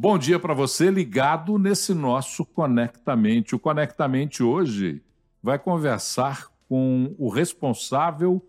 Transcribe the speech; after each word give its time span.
Bom 0.00 0.16
dia 0.16 0.38
para 0.38 0.54
você 0.54 0.92
ligado 0.92 1.58
nesse 1.58 1.92
nosso 1.92 2.44
Conectamente. 2.44 3.56
O 3.56 3.58
Conectamente 3.58 4.44
hoje 4.44 5.02
vai 5.42 5.58
conversar 5.58 6.46
com 6.68 7.16
o 7.18 7.28
responsável 7.28 8.40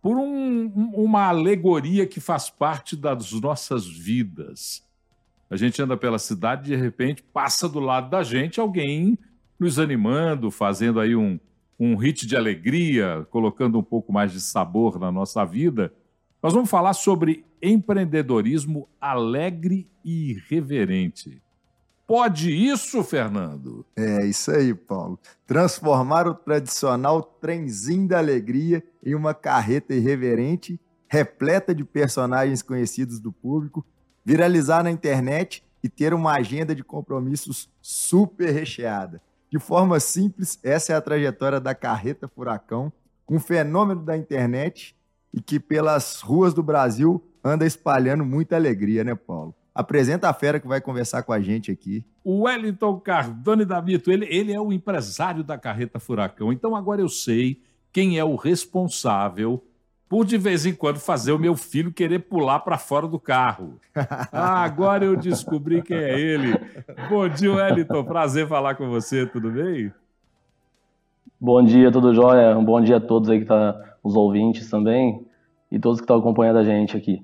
por 0.00 0.16
um, 0.16 0.68
uma 0.94 1.24
alegoria 1.26 2.06
que 2.06 2.20
faz 2.20 2.48
parte 2.48 2.94
das 2.94 3.32
nossas 3.32 3.84
vidas. 3.84 4.80
A 5.50 5.56
gente 5.56 5.82
anda 5.82 5.96
pela 5.96 6.20
cidade 6.20 6.72
e 6.72 6.76
de 6.76 6.80
repente 6.80 7.20
passa 7.20 7.68
do 7.68 7.80
lado 7.80 8.08
da 8.08 8.22
gente 8.22 8.60
alguém 8.60 9.18
nos 9.58 9.80
animando, 9.80 10.52
fazendo 10.52 11.00
aí 11.00 11.16
um, 11.16 11.36
um 11.80 11.96
hit 11.96 12.24
de 12.28 12.36
alegria, 12.36 13.26
colocando 13.28 13.76
um 13.76 13.82
pouco 13.82 14.12
mais 14.12 14.30
de 14.30 14.40
sabor 14.40 15.00
na 15.00 15.10
nossa 15.10 15.44
vida. 15.44 15.92
Nós 16.40 16.54
vamos 16.54 16.70
falar 16.70 16.92
sobre 16.92 17.44
empreendedorismo 17.68 18.88
alegre 19.00 19.88
e 20.04 20.30
irreverente. 20.30 21.42
Pode 22.06 22.52
isso, 22.52 23.02
Fernando? 23.02 23.84
É 23.96 24.24
isso 24.24 24.52
aí, 24.52 24.72
Paulo. 24.72 25.18
Transformar 25.44 26.28
o 26.28 26.34
tradicional 26.34 27.20
trenzinho 27.20 28.06
da 28.06 28.18
alegria 28.18 28.82
em 29.04 29.14
uma 29.14 29.34
carreta 29.34 29.92
irreverente, 29.92 30.80
repleta 31.08 31.74
de 31.74 31.84
personagens 31.84 32.62
conhecidos 32.62 33.18
do 33.18 33.32
público, 33.32 33.84
viralizar 34.24 34.84
na 34.84 34.90
internet 34.90 35.64
e 35.82 35.88
ter 35.88 36.14
uma 36.14 36.34
agenda 36.34 36.74
de 36.76 36.84
compromissos 36.84 37.68
super 37.82 38.52
recheada. 38.52 39.20
De 39.50 39.58
forma 39.58 39.98
simples, 39.98 40.60
essa 40.62 40.92
é 40.92 40.96
a 40.96 41.00
trajetória 41.00 41.60
da 41.60 41.74
carreta 41.74 42.28
Furacão, 42.28 42.92
um 43.28 43.40
fenômeno 43.40 44.02
da 44.02 44.16
internet 44.16 44.96
e 45.32 45.40
que 45.40 45.58
pelas 45.58 46.20
ruas 46.20 46.54
do 46.54 46.62
Brasil 46.62 47.22
anda 47.46 47.66
espalhando 47.66 48.24
muita 48.24 48.56
alegria, 48.56 49.04
né, 49.04 49.14
Paulo? 49.14 49.54
Apresenta 49.74 50.28
a 50.28 50.32
fera 50.32 50.58
que 50.58 50.66
vai 50.66 50.80
conversar 50.80 51.22
com 51.22 51.32
a 51.32 51.40
gente 51.40 51.70
aqui. 51.70 52.04
O 52.24 52.42
Wellington 52.44 52.98
Cardone 52.98 53.64
Damito, 53.64 54.10
ele, 54.10 54.26
ele 54.30 54.52
é 54.52 54.60
o 54.60 54.72
empresário 54.72 55.44
da 55.44 55.58
Carreta 55.58 56.00
Furacão. 56.00 56.52
Então 56.52 56.74
agora 56.74 57.00
eu 57.00 57.08
sei 57.08 57.60
quem 57.92 58.18
é 58.18 58.24
o 58.24 58.36
responsável 58.36 59.62
por 60.08 60.24
de 60.24 60.38
vez 60.38 60.64
em 60.64 60.74
quando 60.74 60.98
fazer 60.98 61.32
o 61.32 61.38
meu 61.38 61.56
filho 61.56 61.92
querer 61.92 62.20
pular 62.20 62.60
para 62.60 62.78
fora 62.78 63.06
do 63.06 63.18
carro. 63.18 63.78
Ah, 64.32 64.62
agora 64.64 65.04
eu 65.04 65.16
descobri 65.16 65.82
quem 65.82 65.96
é 65.96 66.18
ele. 66.18 66.54
Bom 67.08 67.28
dia, 67.28 67.52
Wellington. 67.52 68.04
Prazer 68.04 68.46
falar 68.46 68.76
com 68.76 68.88
você, 68.88 69.26
tudo 69.26 69.50
bem? 69.50 69.92
Bom 71.40 71.62
dia, 71.62 71.90
tudo 71.90 72.14
jóia? 72.14 72.56
Um 72.56 72.64
bom 72.64 72.80
dia 72.80 72.96
a 72.96 73.00
todos 73.00 73.28
aí 73.28 73.40
que 73.40 73.44
tá, 73.44 73.96
os 74.02 74.14
ouvintes 74.14 74.70
também 74.70 75.26
e 75.70 75.78
todos 75.78 76.00
que 76.00 76.04
estão 76.04 76.18
acompanhando 76.18 76.58
a 76.58 76.64
gente 76.64 76.96
aqui. 76.96 77.22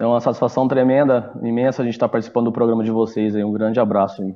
É 0.00 0.06
uma 0.06 0.18
satisfação 0.18 0.66
tremenda, 0.66 1.30
imensa 1.42 1.82
a 1.82 1.84
gente 1.84 1.92
estar 1.92 2.08
tá 2.08 2.12
participando 2.12 2.46
do 2.46 2.52
programa 2.52 2.82
de 2.82 2.90
vocês 2.90 3.36
aí. 3.36 3.44
Um 3.44 3.52
grande 3.52 3.78
abraço 3.78 4.22
aí. 4.22 4.34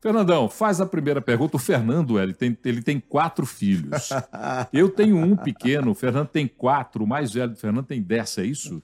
Fernandão, 0.00 0.48
faz 0.48 0.80
a 0.80 0.86
primeira 0.86 1.20
pergunta. 1.20 1.56
O 1.56 1.60
Fernando, 1.60 2.18
ele 2.18 2.32
tem, 2.32 2.56
ele 2.64 2.80
tem 2.80 2.98
quatro 2.98 3.44
filhos. 3.44 4.08
Eu 4.72 4.88
tenho 4.88 5.18
um 5.18 5.36
pequeno, 5.36 5.90
o 5.90 5.94
Fernando 5.94 6.28
tem 6.28 6.48
quatro, 6.48 7.04
o 7.04 7.06
mais 7.06 7.30
velho 7.30 7.50
do 7.50 7.58
Fernando 7.58 7.84
tem 7.84 8.00
dez, 8.00 8.38
é 8.38 8.44
isso? 8.44 8.82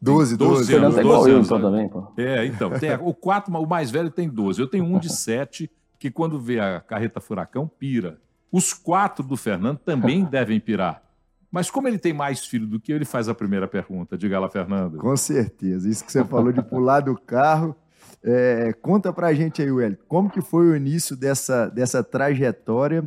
Doze, 0.00 0.34
doze. 0.34 0.62
O 0.62 0.66
Fernando 0.66 0.96
é 0.96 1.00
igual 1.02 1.28
eu, 1.28 1.40
então, 1.40 1.60
também, 1.60 1.88
pô. 1.90 2.10
É, 2.16 2.46
então. 2.46 2.70
Tem, 2.70 2.94
o 2.94 3.12
quatro, 3.12 3.54
o 3.54 3.66
mais 3.66 3.90
velho 3.90 4.10
tem 4.10 4.30
doze. 4.30 4.62
Eu 4.62 4.66
tenho 4.66 4.84
um 4.84 4.98
de 4.98 5.12
sete, 5.12 5.70
que 5.98 6.10
quando 6.10 6.40
vê 6.40 6.58
a 6.58 6.80
carreta 6.80 7.20
furacão, 7.20 7.68
pira. 7.68 8.18
Os 8.50 8.72
quatro 8.72 9.22
do 9.22 9.36
Fernando 9.36 9.78
também 9.78 10.24
devem 10.24 10.58
pirar. 10.58 11.02
Mas 11.50 11.70
como 11.70 11.88
ele 11.88 11.98
tem 11.98 12.12
mais 12.12 12.44
filho 12.44 12.66
do 12.66 12.80
que 12.80 12.92
eu, 12.92 12.96
ele 12.96 13.04
faz 13.04 13.28
a 13.28 13.34
primeira 13.34 13.68
pergunta. 13.68 14.16
Diga 14.16 14.38
lá, 14.38 14.48
Fernando. 14.48 14.98
Com 14.98 15.16
certeza. 15.16 15.88
Isso 15.88 16.04
que 16.04 16.12
você 16.12 16.24
falou 16.24 16.52
de 16.52 16.62
pular 16.62 17.00
do 17.00 17.16
carro. 17.16 17.74
É, 18.22 18.72
conta 18.82 19.12
pra 19.12 19.32
gente 19.32 19.62
aí, 19.62 19.70
Wellington, 19.70 20.02
como 20.08 20.30
que 20.30 20.40
foi 20.40 20.66
o 20.66 20.76
início 20.76 21.16
dessa, 21.16 21.68
dessa 21.68 22.02
trajetória 22.02 23.04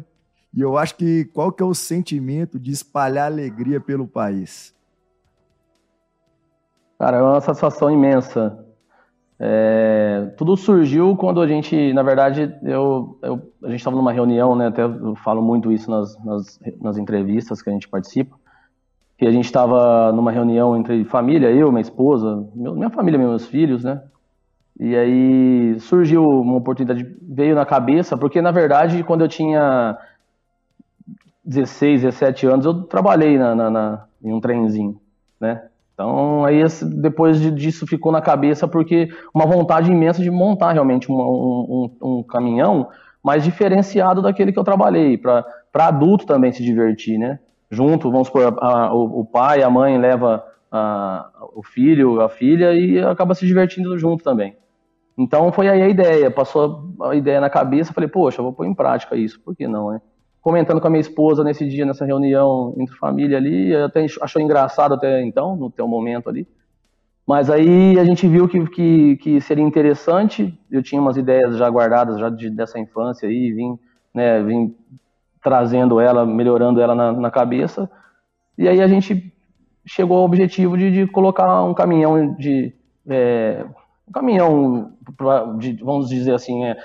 e 0.53 0.61
eu 0.61 0.77
acho 0.77 0.95
que 0.95 1.25
qual 1.25 1.51
que 1.51 1.61
é 1.61 1.65
o 1.65 1.75
sentimento 1.75 2.59
de 2.59 2.71
espalhar 2.71 3.25
alegria 3.25 3.79
pelo 3.79 4.07
país? 4.07 4.73
Cara, 6.97 7.17
é 7.17 7.21
uma 7.21 7.39
satisfação 7.39 7.89
imensa. 7.89 8.65
É, 9.41 10.33
tudo 10.35 10.57
surgiu 10.57 11.15
quando 11.15 11.39
a 11.39 11.47
gente, 11.47 11.93
na 11.93 12.03
verdade, 12.03 12.53
eu, 12.61 13.17
eu 13.21 13.41
a 13.63 13.69
gente 13.69 13.79
estava 13.79 13.95
numa 13.95 14.11
reunião, 14.11 14.53
né? 14.53 14.67
Até 14.67 14.83
eu 14.83 15.15
falo 15.15 15.41
muito 15.41 15.71
isso 15.71 15.89
nas, 15.89 16.17
nas, 16.25 16.59
nas 16.81 16.97
entrevistas 16.97 17.61
que 17.61 17.69
a 17.69 17.73
gente 17.73 17.87
participa. 17.87 18.35
Que 19.17 19.25
a 19.25 19.31
gente 19.31 19.45
estava 19.45 20.11
numa 20.11 20.31
reunião 20.31 20.75
entre 20.75 21.05
família, 21.05 21.51
eu, 21.51 21.71
minha 21.71 21.81
esposa, 21.81 22.45
minha 22.53 22.89
família, 22.89 23.17
meus 23.17 23.45
filhos, 23.45 23.83
né? 23.83 24.01
E 24.77 24.95
aí 24.95 25.79
surgiu 25.79 26.23
uma 26.23 26.55
oportunidade, 26.55 27.05
veio 27.21 27.53
na 27.53 27.65
cabeça, 27.65 28.17
porque 28.17 28.41
na 28.41 28.51
verdade, 28.51 29.03
quando 29.03 29.21
eu 29.21 29.27
tinha 29.27 29.97
16, 31.43 32.03
17 32.03 32.45
anos, 32.47 32.65
eu 32.65 32.83
trabalhei 32.83 33.37
na, 33.37 33.55
na, 33.55 33.69
na 33.69 34.05
em 34.23 34.33
um 34.33 34.39
trenzinho, 34.39 34.99
né? 35.39 35.63
Então, 35.99 36.45
aí 36.45 36.63
depois 36.95 37.41
disso 37.53 37.85
ficou 37.85 38.09
na 38.09 38.21
cabeça 38.21 38.65
porque 38.65 39.09
uma 39.35 39.45
vontade 39.45 39.91
imensa 39.91 40.23
de 40.23 40.31
montar 40.31 40.71
realmente 40.71 41.11
um, 41.11 41.15
um, 41.19 41.91
um 42.01 42.23
caminhão 42.23 42.87
mais 43.21 43.43
diferenciado 43.43 44.21
daquele 44.21 44.53
que 44.53 44.57
eu 44.57 44.63
trabalhei, 44.63 45.17
para 45.17 45.43
adulto 45.73 46.25
também 46.25 46.53
se 46.53 46.63
divertir, 46.63 47.19
né? 47.19 47.37
Junto, 47.69 48.09
vamos 48.09 48.27
supor, 48.27 48.57
a, 48.61 48.65
a, 48.65 48.93
o, 48.93 49.19
o, 49.19 49.25
pai, 49.25 49.61
a 49.61 49.69
mãe 49.69 49.97
leva 49.97 50.41
a, 50.71 51.29
o 51.53 51.61
filho, 51.61 52.21
a 52.21 52.29
filha 52.29 52.73
e 52.73 52.97
acaba 53.03 53.35
se 53.35 53.45
divertindo 53.45 53.99
junto 53.99 54.23
também. 54.23 54.55
Então 55.17 55.51
foi 55.51 55.67
aí 55.67 55.81
a 55.81 55.89
ideia, 55.89 56.31
passou 56.31 56.95
a 57.01 57.13
ideia 57.13 57.41
na 57.41 57.49
cabeça, 57.49 57.91
falei, 57.91 58.09
poxa, 58.09 58.41
vou 58.41 58.53
pôr 58.53 58.65
em 58.65 58.73
prática 58.73 59.17
isso, 59.17 59.37
por 59.41 59.53
que 59.53 59.67
não, 59.67 59.91
né? 59.91 60.01
Comentando 60.41 60.79
com 60.79 60.87
a 60.87 60.89
minha 60.89 61.01
esposa 61.01 61.43
nesse 61.43 61.67
dia, 61.67 61.85
nessa 61.85 62.05
reunião 62.05 62.73
entre 62.77 62.95
família 62.95 63.37
ali, 63.37 63.75
até 63.75 64.05
achou 64.21 64.41
engraçado 64.41 64.93
até 64.93 65.21
então, 65.21 65.55
no 65.55 65.69
teu 65.69 65.87
momento 65.87 66.29
ali. 66.29 66.47
Mas 67.27 67.49
aí 67.49 67.99
a 67.99 68.03
gente 68.03 68.27
viu 68.27 68.47
que, 68.47 68.65
que, 68.67 69.17
que 69.17 69.41
seria 69.41 69.63
interessante, 69.63 70.57
eu 70.71 70.81
tinha 70.81 70.99
umas 70.99 71.17
ideias 71.17 71.57
já 71.57 71.69
guardadas 71.69 72.19
já 72.19 72.29
de, 72.29 72.49
dessa 72.49 72.79
infância 72.79 73.29
aí, 73.29 73.51
vim, 73.51 73.77
né, 74.13 74.41
vim 74.41 74.75
trazendo 75.43 75.99
ela, 75.99 76.25
melhorando 76.25 76.81
ela 76.81 76.95
na, 76.95 77.11
na 77.11 77.29
cabeça, 77.29 77.89
e 78.57 78.67
aí 78.67 78.81
a 78.81 78.87
gente 78.87 79.31
chegou 79.85 80.17
ao 80.17 80.25
objetivo 80.25 80.77
de, 80.77 80.91
de 80.91 81.07
colocar 81.07 81.63
um 81.63 81.73
caminhão 81.73 82.33
de... 82.33 82.73
É, 83.07 83.65
um 84.07 84.11
caminhão, 84.11 84.93
de, 85.59 85.73
vamos 85.83 86.09
dizer 86.09 86.33
assim, 86.33 86.65
é, 86.65 86.75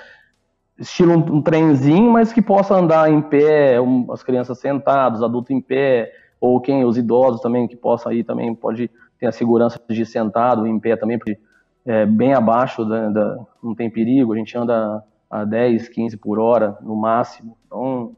estilo 0.77 1.13
um, 1.13 1.37
um 1.37 1.41
trenzinho, 1.41 2.11
mas 2.11 2.33
que 2.33 2.41
possa 2.41 2.75
andar 2.75 3.09
em 3.11 3.21
pé, 3.21 3.79
um, 3.79 4.11
as 4.11 4.23
crianças 4.23 4.59
sentadas, 4.59 5.23
adultos 5.23 5.51
em 5.51 5.61
pé, 5.61 6.11
ou 6.39 6.59
quem, 6.59 6.83
os 6.83 6.97
idosos 6.97 7.41
também, 7.41 7.67
que 7.67 7.75
possa 7.75 8.13
ir 8.13 8.23
também, 8.23 8.53
pode 8.53 8.89
ter 9.19 9.27
a 9.27 9.31
segurança 9.31 9.79
de 9.89 10.05
sentado, 10.05 10.67
em 10.67 10.79
pé 10.79 10.95
também, 10.95 11.17
porque 11.17 11.37
é, 11.85 12.05
bem 12.05 12.33
abaixo, 12.33 12.83
da, 12.83 13.09
da, 13.09 13.39
não 13.63 13.73
tem 13.73 13.89
perigo, 13.89 14.33
a 14.33 14.37
gente 14.37 14.57
anda 14.57 15.03
a 15.29 15.45
10, 15.45 15.89
15 15.89 16.17
por 16.17 16.39
hora, 16.39 16.77
no 16.81 16.95
máximo, 16.95 17.57
então... 17.65 18.15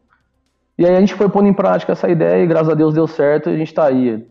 E 0.80 0.86
aí 0.86 0.96
a 0.96 1.00
gente 1.00 1.16
foi 1.16 1.28
pondo 1.28 1.48
em 1.48 1.54
prática 1.54 1.94
essa 1.94 2.08
ideia 2.08 2.44
e 2.44 2.46
graças 2.46 2.70
a 2.70 2.76
Deus 2.76 2.94
deu 2.94 3.08
certo 3.08 3.50
e 3.50 3.56
a 3.56 3.58
gente 3.58 3.70
está 3.70 3.88
aí. 3.88 4.24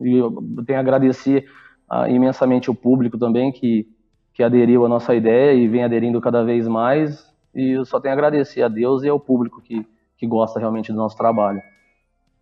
E 0.00 0.16
eu 0.16 0.42
tenho 0.66 0.78
a 0.78 0.80
agradecer 0.80 1.44
ah, 1.86 2.08
imensamente 2.08 2.70
o 2.70 2.74
público 2.74 3.18
também 3.18 3.52
que, 3.52 3.86
que 4.32 4.42
aderiu 4.42 4.86
à 4.86 4.88
nossa 4.88 5.14
ideia 5.14 5.52
e 5.52 5.68
vem 5.68 5.84
aderindo 5.84 6.18
cada 6.18 6.42
vez 6.42 6.66
mais 6.66 7.30
e 7.56 7.70
eu 7.70 7.86
só 7.86 7.98
tenho 7.98 8.12
a 8.12 8.16
agradecer 8.16 8.62
a 8.62 8.68
Deus 8.68 9.02
e 9.02 9.08
ao 9.08 9.18
público 9.18 9.62
que, 9.62 9.86
que 10.18 10.26
gosta 10.26 10.60
realmente 10.60 10.92
do 10.92 10.98
nosso 10.98 11.16
trabalho. 11.16 11.62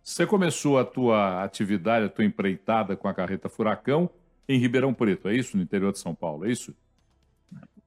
Você 0.03 0.25
começou 0.27 0.77
a 0.77 0.83
tua 0.83 1.41
atividade, 1.41 2.05
a 2.05 2.09
tua 2.09 2.25
empreitada 2.25 2.97
com 2.97 3.07
a 3.07 3.13
carreta 3.13 3.47
Furacão 3.47 4.09
em 4.47 4.59
Ribeirão 4.59 4.93
Preto, 4.93 5.29
é 5.29 5.33
isso? 5.33 5.55
No 5.55 5.63
interior 5.63 5.93
de 5.93 5.99
São 5.99 6.13
Paulo, 6.13 6.45
é 6.45 6.51
isso? 6.51 6.75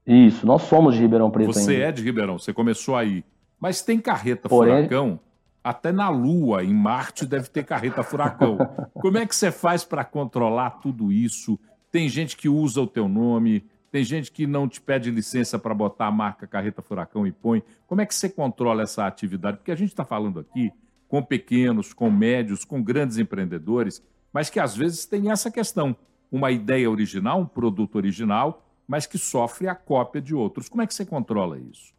Isso, 0.06 0.46
nós 0.46 0.62
somos 0.62 0.94
de 0.94 1.02
Ribeirão 1.02 1.30
Preto 1.30 1.52
Você 1.52 1.72
ainda. 1.72 1.84
é 1.84 1.92
de 1.92 2.02
Ribeirão, 2.02 2.38
você 2.38 2.52
começou 2.52 2.96
aí. 2.96 3.22
Mas 3.60 3.82
tem 3.82 4.00
carreta 4.00 4.48
Porém... 4.48 4.84
Furacão 4.84 5.20
até 5.62 5.92
na 5.92 6.08
Lua, 6.08 6.64
em 6.64 6.72
Marte, 6.72 7.26
deve 7.26 7.50
ter 7.50 7.62
carreta 7.62 8.02
Furacão. 8.02 8.56
Como 8.94 9.18
é 9.18 9.26
que 9.26 9.36
você 9.36 9.52
faz 9.52 9.84
para 9.84 10.02
controlar 10.02 10.70
tudo 10.80 11.12
isso? 11.12 11.58
Tem 11.92 12.08
gente 12.08 12.38
que 12.38 12.48
usa 12.48 12.80
o 12.80 12.86
teu 12.86 13.06
nome, 13.06 13.66
tem 13.90 14.04
gente 14.04 14.30
que 14.30 14.46
não 14.46 14.68
te 14.68 14.80
pede 14.80 15.10
licença 15.10 15.58
para 15.58 15.74
botar 15.74 16.06
a 16.06 16.12
marca 16.12 16.46
Carreta 16.46 16.82
Furacão 16.82 17.26
e 17.26 17.32
põe. 17.32 17.62
Como 17.86 18.00
é 18.00 18.06
que 18.06 18.14
você 18.14 18.28
controla 18.28 18.82
essa 18.82 19.06
atividade? 19.06 19.58
Porque 19.58 19.72
a 19.72 19.76
gente 19.76 19.90
está 19.90 20.04
falando 20.04 20.40
aqui 20.40 20.72
com 21.08 21.22
pequenos, 21.22 21.92
com 21.94 22.10
médios, 22.10 22.64
com 22.64 22.82
grandes 22.82 23.16
empreendedores, 23.16 24.02
mas 24.32 24.50
que 24.50 24.60
às 24.60 24.76
vezes 24.76 25.06
tem 25.06 25.30
essa 25.30 25.50
questão: 25.50 25.96
uma 26.30 26.50
ideia 26.50 26.90
original, 26.90 27.40
um 27.40 27.46
produto 27.46 27.96
original, 27.96 28.62
mas 28.86 29.06
que 29.06 29.18
sofre 29.18 29.68
a 29.68 29.74
cópia 29.74 30.20
de 30.20 30.34
outros. 30.34 30.68
Como 30.68 30.82
é 30.82 30.86
que 30.86 30.94
você 30.94 31.06
controla 31.06 31.58
isso? 31.58 31.96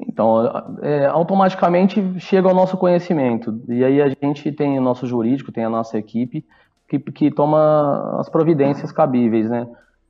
Então, 0.00 0.42
é, 0.80 1.06
automaticamente 1.06 2.18
chega 2.18 2.48
ao 2.48 2.54
nosso 2.54 2.76
conhecimento. 2.76 3.62
E 3.68 3.84
aí 3.84 4.02
a 4.02 4.08
gente 4.08 4.50
tem 4.50 4.78
o 4.78 4.82
nosso 4.82 5.06
jurídico, 5.06 5.52
tem 5.52 5.64
a 5.64 5.70
nossa 5.70 5.96
equipe 5.96 6.44
que, 6.88 6.98
que 6.98 7.30
toma 7.30 8.18
as 8.18 8.28
providências 8.28 8.90
cabíveis, 8.90 9.48
né? 9.48 9.66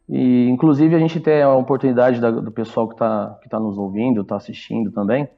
E, 0.08 0.48
inclusive, 0.48 0.94
a 0.94 0.98
gente 0.98 1.20
tem 1.20 1.42
a 1.42 1.54
oportunidade 1.54 2.20
da, 2.20 2.30
do 2.30 2.50
pessoal 2.50 2.88
que 2.88 2.94
está 2.94 3.38
que 3.42 3.48
tá 3.48 3.58
nos 3.58 3.78
ouvindo, 3.78 4.22
está 4.22 4.36
assistindo 4.36 4.90
também, 4.90 5.28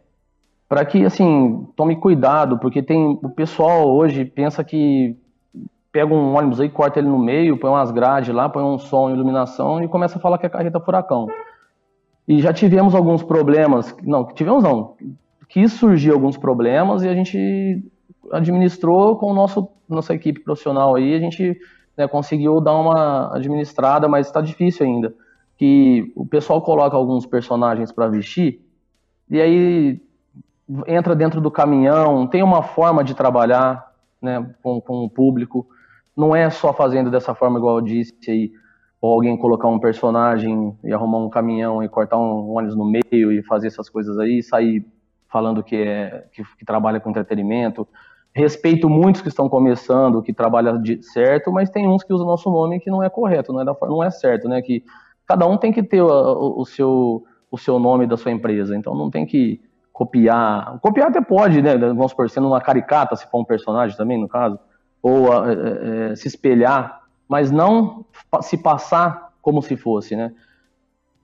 para 0.68 0.84
que, 0.84 1.04
assim, 1.04 1.66
tome 1.76 1.96
cuidado, 1.96 2.58
porque 2.58 2.82
tem 2.82 3.18
o 3.22 3.30
pessoal 3.30 3.88
hoje 3.88 4.24
pensa 4.24 4.64
que 4.64 5.16
pega 5.92 6.12
um 6.12 6.36
ônibus 6.36 6.60
aí, 6.60 6.68
corta 6.68 6.98
ele 6.98 7.08
no 7.08 7.18
meio, 7.18 7.56
põe 7.56 7.70
umas 7.70 7.92
grades 7.92 8.34
lá, 8.34 8.48
põe 8.48 8.64
um 8.64 8.78
som, 8.78 9.10
iluminação 9.10 9.82
e 9.82 9.86
começa 9.86 10.18
a 10.18 10.20
falar 10.20 10.38
que 10.38 10.46
é 10.46 10.48
carreta 10.48 10.80
furacão. 10.80 11.28
E 12.26 12.40
já 12.40 12.52
tivemos 12.52 12.94
alguns 12.94 13.22
problemas, 13.22 13.94
não, 14.02 14.26
tivemos 14.26 14.64
não, 14.64 14.96
quis 15.48 15.72
surgir 15.72 16.10
alguns 16.10 16.36
problemas 16.36 17.04
e 17.04 17.08
a 17.08 17.14
gente 17.14 17.84
administrou 18.32 19.16
com 19.16 19.30
o 19.30 19.34
nosso 19.34 19.68
nossa 19.88 20.14
equipe 20.14 20.40
profissional 20.40 20.96
aí, 20.96 21.14
a 21.14 21.20
gente 21.20 21.56
né, 21.96 22.08
conseguiu 22.08 22.60
dar 22.60 22.74
uma 22.74 23.34
administrada, 23.34 24.08
mas 24.08 24.26
está 24.26 24.40
difícil 24.40 24.86
ainda. 24.86 25.14
Que 25.56 26.12
o 26.16 26.26
pessoal 26.26 26.60
coloca 26.60 26.96
alguns 26.96 27.26
personagens 27.26 27.92
para 27.92 28.08
vestir 28.08 28.60
e 29.30 29.40
aí 29.40 30.00
entra 30.86 31.14
dentro 31.14 31.40
do 31.40 31.50
caminhão, 31.50 32.26
tem 32.26 32.42
uma 32.42 32.62
forma 32.62 33.04
de 33.04 33.14
trabalhar 33.14 33.92
né, 34.20 34.54
com, 34.62 34.80
com 34.80 35.04
o 35.04 35.10
público. 35.10 35.66
Não 36.16 36.34
é 36.34 36.48
só 36.50 36.72
fazendo 36.72 37.10
dessa 37.10 37.34
forma, 37.34 37.58
igual 37.58 37.78
eu 37.78 37.84
disse 37.84 38.14
aí, 38.28 38.52
ou 39.00 39.12
alguém 39.12 39.36
colocar 39.36 39.68
um 39.68 39.78
personagem 39.78 40.76
e 40.82 40.92
arrumar 40.92 41.18
um 41.18 41.28
caminhão 41.28 41.82
e 41.82 41.88
cortar 41.88 42.16
um 42.16 42.56
ônibus 42.56 42.76
no 42.76 42.84
meio 42.84 43.32
e 43.32 43.42
fazer 43.42 43.66
essas 43.66 43.88
coisas 43.88 44.18
aí, 44.18 44.42
sair 44.42 44.86
falando 45.28 45.62
que, 45.62 45.76
é, 45.76 46.26
que, 46.32 46.42
que 46.58 46.64
trabalha 46.64 47.00
com 47.00 47.10
entretenimento. 47.10 47.86
Respeito 48.34 48.88
muitos 48.88 49.22
que 49.22 49.28
estão 49.28 49.48
começando, 49.48 50.20
que 50.20 50.32
trabalham 50.32 50.80
de 50.80 51.02
certo, 51.02 51.52
mas 51.52 51.70
tem 51.70 51.86
uns 51.86 52.02
que 52.02 52.12
usam 52.12 52.26
nosso 52.26 52.50
nome 52.50 52.80
que 52.80 52.90
não 52.90 53.02
é 53.02 53.08
correto, 53.08 53.52
não 53.52 53.60
é, 53.60 53.64
da, 53.64 53.76
não 53.82 54.02
é 54.02 54.10
certo, 54.10 54.48
né? 54.48 54.60
Que 54.60 54.84
cada 55.26 55.46
um 55.46 55.56
tem 55.56 55.72
que 55.72 55.82
ter 55.82 56.02
o, 56.02 56.08
o, 56.08 56.60
o 56.62 56.66
seu, 56.66 57.24
o 57.50 57.56
seu 57.56 57.78
nome 57.78 58.06
da 58.06 58.16
sua 58.16 58.32
empresa, 58.32 58.76
então 58.76 58.94
não 58.94 59.10
tem 59.10 59.24
que 59.24 59.60
copiar. 59.92 60.80
Copiar 60.80 61.08
até 61.08 61.20
pode, 61.20 61.62
né? 61.62 61.76
Vamos 61.76 62.10
supor, 62.10 62.28
sendo 62.28 62.48
uma 62.48 62.60
caricata, 62.60 63.14
se 63.14 63.30
for 63.30 63.38
um 63.38 63.44
personagem 63.44 63.96
também, 63.96 64.20
no 64.20 64.28
caso, 64.28 64.58
ou 65.00 65.28
é, 65.32 66.10
é, 66.10 66.16
se 66.16 66.26
espelhar, 66.26 67.02
mas 67.28 67.52
não 67.52 68.04
se 68.42 68.58
passar 68.58 69.32
como 69.40 69.62
se 69.62 69.76
fosse, 69.76 70.16
né? 70.16 70.32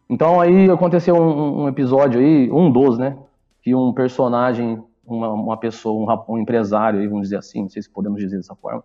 Então 0.09 0.41
aí 0.41 0.71
aconteceu 0.71 1.17
um, 1.17 1.63
um 1.63 1.69
episódio 1.69 2.21
aí, 2.21 2.51
um 2.51 2.71
dos, 2.71 2.97
né? 2.97 3.17
Que 3.63 3.75
um 3.75 3.93
personagem, 3.93 4.81
uma, 5.15 5.31
uma 5.31 5.57
pessoa, 5.57 5.95
um, 6.29 6.35
um 6.35 6.39
empresário, 6.39 7.09
vamos 7.09 7.25
dizer 7.25 7.37
assim, 7.37 7.62
não 7.62 7.69
sei 7.69 7.83
se 7.83 7.91
podemos 7.91 8.21
dizer 8.21 8.37
dessa 8.37 8.55
forma, 8.55 8.85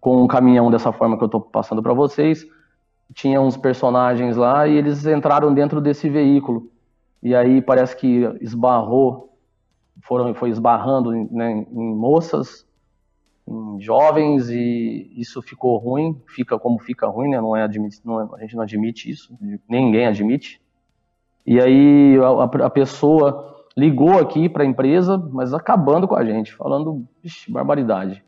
com 0.00 0.22
um 0.22 0.26
caminhão 0.26 0.70
dessa 0.70 0.92
forma 0.92 1.16
que 1.16 1.24
eu 1.24 1.26
estou 1.26 1.40
passando 1.40 1.82
para 1.82 1.94
vocês, 1.94 2.46
tinha 3.14 3.40
uns 3.40 3.56
personagens 3.56 4.36
lá 4.36 4.66
e 4.66 4.76
eles 4.76 5.06
entraram 5.06 5.52
dentro 5.52 5.80
desse 5.80 6.08
veículo 6.08 6.70
e 7.24 7.34
aí 7.34 7.62
parece 7.62 7.96
que 7.96 8.22
esbarrou, 8.42 9.34
foram, 10.02 10.34
foi 10.34 10.50
esbarrando 10.50 11.10
né, 11.10 11.66
em 11.72 11.94
moças, 11.94 12.66
em 13.48 13.80
jovens, 13.80 14.50
e 14.50 15.10
isso 15.16 15.40
ficou 15.40 15.78
ruim, 15.78 16.20
fica 16.26 16.58
como 16.58 16.78
fica 16.78 17.06
ruim, 17.06 17.30
né, 17.30 17.40
não 17.40 17.56
é, 17.56 17.62
admit, 17.62 17.98
não 18.04 18.20
é, 18.20 18.28
a 18.34 18.40
gente 18.40 18.54
não 18.54 18.62
admite 18.62 19.10
isso, 19.10 19.34
ninguém 19.66 20.06
admite. 20.06 20.60
E 21.46 21.58
aí 21.58 22.18
a, 22.18 22.66
a 22.66 22.70
pessoa 22.70 23.53
ligou 23.76 24.18
aqui 24.18 24.48
para 24.48 24.62
a 24.62 24.66
empresa, 24.66 25.18
mas 25.32 25.52
acabando 25.52 26.06
com 26.06 26.14
a 26.14 26.24
gente, 26.24 26.54
falando 26.54 27.04
ixi, 27.22 27.50
barbaridade. 27.50 28.22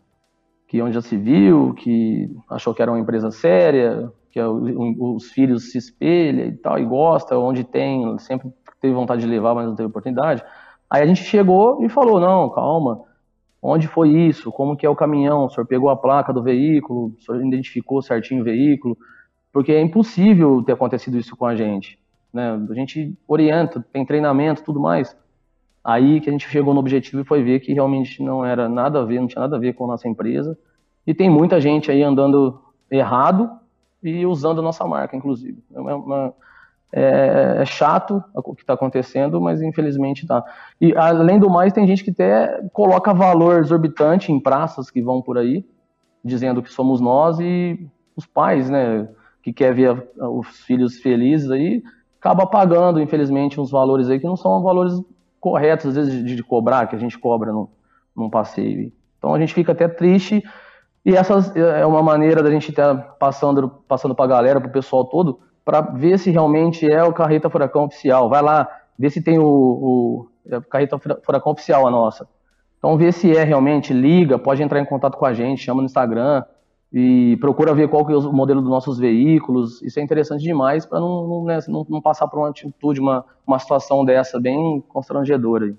Que 0.66 0.82
onde 0.82 0.94
já 0.94 1.00
se 1.00 1.16
viu, 1.16 1.72
que 1.74 2.28
achou 2.50 2.74
que 2.74 2.82
era 2.82 2.90
uma 2.90 2.98
empresa 2.98 3.30
séria, 3.30 4.12
que 4.30 4.40
os 4.42 5.30
filhos 5.30 5.70
se 5.70 5.78
espelham 5.78 6.48
e 6.48 6.52
tal, 6.52 6.78
e 6.78 6.84
gosta, 6.84 7.38
onde 7.38 7.62
tem, 7.64 8.18
sempre 8.18 8.52
teve 8.80 8.92
vontade 8.92 9.22
de 9.22 9.28
levar, 9.28 9.54
mas 9.54 9.66
não 9.66 9.74
teve 9.74 9.88
oportunidade. 9.88 10.42
Aí 10.90 11.02
a 11.02 11.06
gente 11.06 11.22
chegou 11.22 11.82
e 11.82 11.88
falou, 11.88 12.20
não, 12.20 12.50
calma, 12.50 13.00
onde 13.62 13.86
foi 13.86 14.10
isso? 14.10 14.52
Como 14.52 14.76
que 14.76 14.84
é 14.84 14.90
o 14.90 14.96
caminhão? 14.96 15.44
O 15.44 15.50
senhor 15.50 15.66
pegou 15.66 15.88
a 15.88 15.96
placa 15.96 16.32
do 16.32 16.42
veículo? 16.42 17.14
O 17.16 17.22
senhor 17.22 17.44
identificou 17.44 18.02
certinho 18.02 18.42
o 18.42 18.44
veículo? 18.44 18.96
Porque 19.52 19.72
é 19.72 19.80
impossível 19.80 20.62
ter 20.62 20.72
acontecido 20.72 21.16
isso 21.16 21.36
com 21.36 21.46
a 21.46 21.54
gente. 21.56 21.98
Né? 22.32 22.60
A 22.68 22.74
gente 22.74 23.16
orienta, 23.26 23.84
tem 23.92 24.04
treinamento, 24.04 24.62
tudo 24.62 24.80
mais. 24.80 25.16
Aí 25.86 26.20
que 26.20 26.28
a 26.28 26.32
gente 26.32 26.48
chegou 26.48 26.74
no 26.74 26.80
objetivo 26.80 27.22
e 27.22 27.24
foi 27.24 27.44
ver 27.44 27.60
que 27.60 27.72
realmente 27.72 28.20
não 28.20 28.44
era 28.44 28.68
nada 28.68 29.02
a 29.02 29.04
ver, 29.04 29.20
não 29.20 29.28
tinha 29.28 29.42
nada 29.42 29.54
a 29.54 29.60
ver 29.60 29.72
com 29.72 29.84
a 29.84 29.86
nossa 29.86 30.08
empresa. 30.08 30.58
E 31.06 31.14
tem 31.14 31.30
muita 31.30 31.60
gente 31.60 31.92
aí 31.92 32.02
andando 32.02 32.60
errado 32.90 33.48
e 34.02 34.26
usando 34.26 34.58
a 34.58 34.62
nossa 34.62 34.84
marca, 34.84 35.16
inclusive. 35.16 35.62
É 35.72 35.78
uma, 35.78 36.34
é, 36.92 37.58
é 37.60 37.64
chato 37.64 38.20
o 38.34 38.52
que 38.52 38.62
está 38.62 38.72
acontecendo, 38.72 39.40
mas 39.40 39.62
infelizmente 39.62 40.26
tá. 40.26 40.44
E 40.80 40.92
além 40.96 41.38
do 41.38 41.48
mais, 41.48 41.72
tem 41.72 41.86
gente 41.86 42.02
que 42.02 42.10
até 42.10 42.68
coloca 42.72 43.14
valor 43.14 43.60
exorbitante 43.60 44.32
em 44.32 44.40
praças 44.40 44.90
que 44.90 45.00
vão 45.00 45.22
por 45.22 45.38
aí, 45.38 45.64
dizendo 46.24 46.64
que 46.64 46.72
somos 46.72 47.00
nós 47.00 47.38
e 47.38 47.88
os 48.16 48.26
pais, 48.26 48.68
né, 48.68 49.08
que 49.40 49.52
quer 49.52 49.72
ver 49.72 50.10
os 50.18 50.48
filhos 50.62 50.98
felizes 50.98 51.48
aí, 51.48 51.80
acaba 52.18 52.44
pagando, 52.44 53.00
infelizmente, 53.00 53.60
uns 53.60 53.70
valores 53.70 54.10
aí 54.10 54.18
que 54.18 54.26
não 54.26 54.36
são 54.36 54.60
valores 54.64 55.00
corretos, 55.46 55.86
às 55.86 55.94
vezes, 55.94 56.24
de, 56.24 56.34
de 56.34 56.42
cobrar, 56.42 56.88
que 56.88 56.96
a 56.96 56.98
gente 56.98 57.16
cobra 57.16 57.52
no, 57.52 57.70
num 58.16 58.28
passeio. 58.28 58.92
Então 59.16 59.32
a 59.32 59.38
gente 59.38 59.54
fica 59.54 59.70
até 59.70 59.86
triste. 59.86 60.42
E 61.04 61.14
essa 61.14 61.34
é 61.54 61.86
uma 61.86 62.02
maneira 62.02 62.42
da 62.42 62.50
gente 62.50 62.70
estar 62.70 62.96
passando, 63.16 63.68
passando 63.86 64.12
para 64.12 64.24
a 64.24 64.28
galera, 64.28 64.60
para 64.60 64.68
o 64.68 64.72
pessoal 64.72 65.04
todo, 65.04 65.38
para 65.64 65.80
ver 65.80 66.18
se 66.18 66.32
realmente 66.32 66.84
é 66.90 67.00
o 67.04 67.12
Carreta 67.12 67.48
Furacão 67.48 67.84
oficial. 67.84 68.28
Vai 68.28 68.42
lá, 68.42 68.68
vê 68.98 69.08
se 69.08 69.22
tem 69.22 69.38
o, 69.38 69.46
o 69.46 70.28
é 70.50 70.60
Carreta 70.68 70.98
Furacão 70.98 71.52
oficial 71.52 71.86
a 71.86 71.90
nossa. 71.92 72.26
Então 72.76 72.98
vê 72.98 73.12
se 73.12 73.36
é 73.36 73.44
realmente, 73.44 73.92
liga, 73.92 74.36
pode 74.36 74.64
entrar 74.64 74.80
em 74.80 74.84
contato 74.84 75.16
com 75.16 75.24
a 75.24 75.32
gente, 75.32 75.62
chama 75.62 75.80
no 75.80 75.86
Instagram 75.86 76.42
e 76.92 77.36
procura 77.38 77.74
ver 77.74 77.88
qual 77.88 78.06
que 78.06 78.12
é 78.12 78.16
o 78.16 78.32
modelo 78.32 78.60
dos 78.60 78.70
nossos 78.70 78.98
veículos. 78.98 79.82
Isso 79.82 79.98
é 79.98 80.02
interessante 80.02 80.42
demais 80.42 80.86
para 80.86 81.00
não, 81.00 81.26
não, 81.26 81.44
né, 81.44 81.58
não, 81.68 81.86
não, 81.88 82.00
passar 82.00 82.28
por 82.28 82.38
uma 82.38 82.48
atitude, 82.48 83.00
uma, 83.00 83.24
uma 83.46 83.58
situação 83.58 84.04
dessa 84.04 84.40
bem 84.40 84.82
constrangedora. 84.88 85.76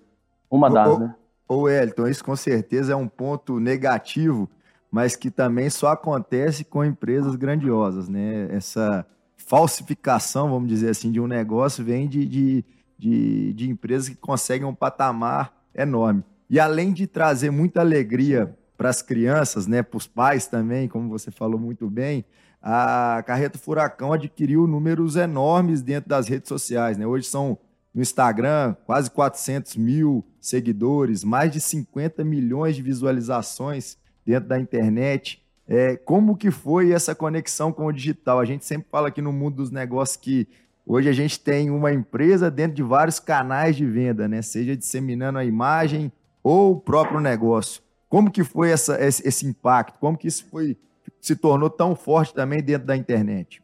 Uma 0.50 0.70
das, 0.70 0.90
ô, 0.90 1.00
né? 1.00 1.16
Ô, 1.48 1.70
Elton, 1.70 2.08
isso 2.08 2.24
com 2.24 2.36
certeza 2.36 2.94
é 2.94 2.96
um 2.96 3.08
ponto 3.08 3.60
negativo, 3.60 4.50
mas 4.92 5.16
que 5.16 5.32
também 5.32 5.70
só 5.70 5.90
acontece 5.90 6.66
com 6.66 6.84
empresas 6.84 7.36
grandiosas, 7.36 8.10
né? 8.10 8.48
Essa 8.52 9.06
falsificação, 9.38 10.50
vamos 10.50 10.68
dizer 10.68 10.90
assim, 10.90 11.12
de 11.12 11.22
um 11.22 11.28
negócio 11.28 11.84
vem 11.84 12.08
de, 12.08 12.26
de, 12.26 12.66
de, 12.98 13.54
de 13.54 13.70
empresas 13.70 14.10
que 14.10 14.16
conseguem 14.16 14.68
um 14.68 14.76
patamar 14.76 15.54
enorme. 15.74 16.24
E 16.50 16.60
além 16.60 16.92
de 16.92 17.08
trazer 17.08 17.50
muita 17.50 17.80
alegria 17.80 18.58
para 18.78 18.90
as 18.90 19.02
crianças, 19.02 19.66
né, 19.66 19.82
para 19.82 19.98
os 19.98 20.08
pais 20.08 20.46
também, 20.48 20.88
como 20.88 21.10
você 21.10 21.32
falou 21.32 21.60
muito 21.60 21.90
bem, 21.90 22.24
a 22.62 23.24
Carreta 23.26 23.58
Furacão 23.58 24.14
adquiriu 24.14 24.68
números 24.68 25.16
enormes 25.16 25.82
dentro 25.82 26.10
das 26.10 26.28
redes 26.28 26.48
sociais. 26.48 26.98
Né? 26.98 27.06
Hoje 27.06 27.28
são 27.28 27.58
no 27.94 28.02
Instagram 28.02 28.76
quase 28.86 29.10
400 29.10 29.76
mil 29.76 30.24
seguidores, 30.40 31.24
mais 31.24 31.52
de 31.52 31.60
50 31.60 32.24
milhões 32.24 32.76
de 32.76 32.82
visualizações 32.82 33.98
dentro 34.26 34.50
da 34.50 34.60
internet. 34.60 35.44
É, 35.68 35.96
como 35.96 36.38
que 36.38 36.52
foi 36.52 36.92
essa 36.92 37.16
conexão 37.16 37.72
com 37.72 37.86
o 37.86 37.92
digital? 37.92 38.40
A 38.40 38.46
gente 38.46 38.66
sempre 38.66 38.88
fala 38.92 39.08
aqui 39.08 39.22
no 39.22 39.34
mundo 39.34 39.56
dos 39.56 39.72
negócios 39.72 40.18
que 40.18 40.48
hoje 40.86 41.10
a 41.10 41.14
gente 41.14 41.40
tem 41.40 41.70
uma 41.70 41.92
empresa 41.92 42.52
dentro 42.52 42.76
de 42.76 42.84
vários 42.84 43.20
canais 43.20 43.76
de 43.76 43.86
venda, 43.86 44.28
né? 44.28 44.42
Seja 44.42 44.78
disseminando 44.78 45.40
a 45.40 45.46
imagem 45.46 46.12
ou 46.44 46.74
o 46.74 46.80
próprio 46.80 47.20
negócio. 47.20 47.82
Como 48.10 48.32
que 48.32 48.44
foi 48.44 48.72
essa, 48.72 48.98
esse, 49.04 49.46
impacto? 49.46 50.00
Como 50.00 50.18
que 50.18 50.28
isso 50.28 50.46
foi, 50.50 50.78
se 51.20 51.36
tornou 51.36 51.70
tão 51.70 51.96
forte 51.96 52.34
também 52.34 52.62
dentro 52.62 52.88
da 52.88 52.96
internet? 52.96 53.62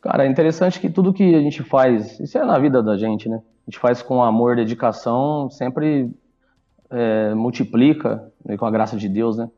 Cara, 0.00 0.26
é 0.26 0.28
interessante 0.28 0.80
que 0.80 0.90
tudo 0.90 1.12
que 1.12 1.34
a 1.34 1.40
gente 1.40 1.62
faz, 1.62 2.18
isso 2.20 2.36
é 2.36 2.44
na 2.44 2.58
vida 2.58 2.82
da 2.82 2.96
gente, 2.96 3.28
né? 3.28 3.36
A 3.36 3.70
gente 3.70 3.78
faz 3.78 4.02
com 4.02 4.22
amor, 4.22 4.56
dedicação, 4.56 5.48
sempre 5.48 6.12
é, 6.90 7.32
multiplica, 7.34 8.30
né, 8.44 8.56
com 8.56 8.66
a 8.66 8.70
graça 8.70 8.96
de 8.96 9.08
Deus, 9.08 9.36
né? 9.36 9.48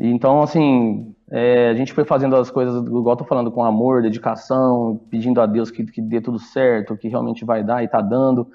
Então, 0.00 0.42
assim, 0.42 1.14
é, 1.30 1.68
a 1.68 1.74
gente 1.74 1.92
foi 1.92 2.04
fazendo 2.04 2.34
as 2.34 2.50
coisas, 2.50 2.84
igual 2.84 3.10
eu 3.12 3.16
tô 3.16 3.24
falando, 3.24 3.52
com 3.52 3.62
amor, 3.62 4.02
dedicação, 4.02 5.00
pedindo 5.08 5.40
a 5.40 5.46
Deus 5.46 5.70
que, 5.70 5.84
que 5.84 6.02
dê 6.02 6.20
tudo 6.20 6.38
certo, 6.38 6.96
que 6.96 7.08
realmente 7.08 7.44
vai 7.44 7.62
dar 7.62 7.84
e 7.84 7.88
tá 7.88 8.00
dando. 8.00 8.48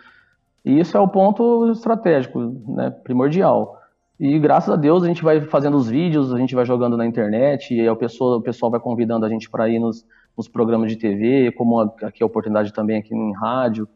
E 0.70 0.80
isso 0.80 0.96
é 0.96 1.00
o 1.00 1.08
ponto 1.08 1.72
estratégico, 1.72 2.40
né, 2.68 2.92
primordial. 2.92 3.80
E 4.20 4.38
graças 4.38 4.70
a 4.70 4.76
Deus 4.76 5.02
a 5.02 5.08
gente 5.08 5.24
vai 5.24 5.42
fazendo 5.42 5.76
os 5.76 5.90
vídeos, 5.90 6.32
a 6.32 6.38
gente 6.38 6.54
vai 6.54 6.64
jogando 6.64 6.96
na 6.96 7.08
internet, 7.08 7.74
e 7.74 7.82
aí 7.82 7.90
o 7.90 7.96
pessoal, 7.96 8.38
o 8.38 8.42
pessoal 8.42 8.70
vai 8.70 8.80
convidando 8.80 9.26
a 9.26 9.30
gente 9.30 9.50
para 9.50 9.68
ir 9.68 9.80
nos, 9.80 10.06
nos, 10.38 10.48
programas 10.48 10.92
de 10.92 10.96
TV, 10.96 11.52
como 11.54 11.80
aqui 11.80 12.22
a 12.22 12.26
oportunidade 12.28 12.72
também 12.72 12.98
aqui 12.98 13.16
em 13.16 13.34
rádio. 13.34 13.88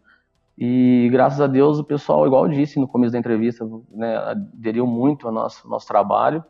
E 0.57 1.09
graças 1.11 1.39
a 1.39 1.45
Deus 1.45 1.77
o 1.77 1.83
pessoal, 1.83 2.25
igual 2.25 2.47
eu 2.47 2.51
disse 2.51 2.79
no 2.79 2.87
começo 2.87 3.13
da 3.13 3.19
entrevista, 3.19 3.69
né, 3.91 4.17
aderiu 4.17 4.87
muito 4.87 5.27
ao 5.27 5.33
nosso, 5.33 5.69
nosso 5.69 5.87
trabalho. 5.87 6.43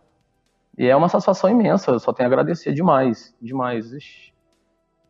E 0.77 0.87
é 0.87 0.95
uma 0.95 1.09
satisfação 1.09 1.49
imensa, 1.49 1.91
eu 1.91 1.99
só 1.99 2.13
tenho 2.13 2.29
a 2.29 2.31
agradecer 2.31 2.71
demais, 2.71 3.35
demais. 3.41 3.91
Ixi, 3.91 4.33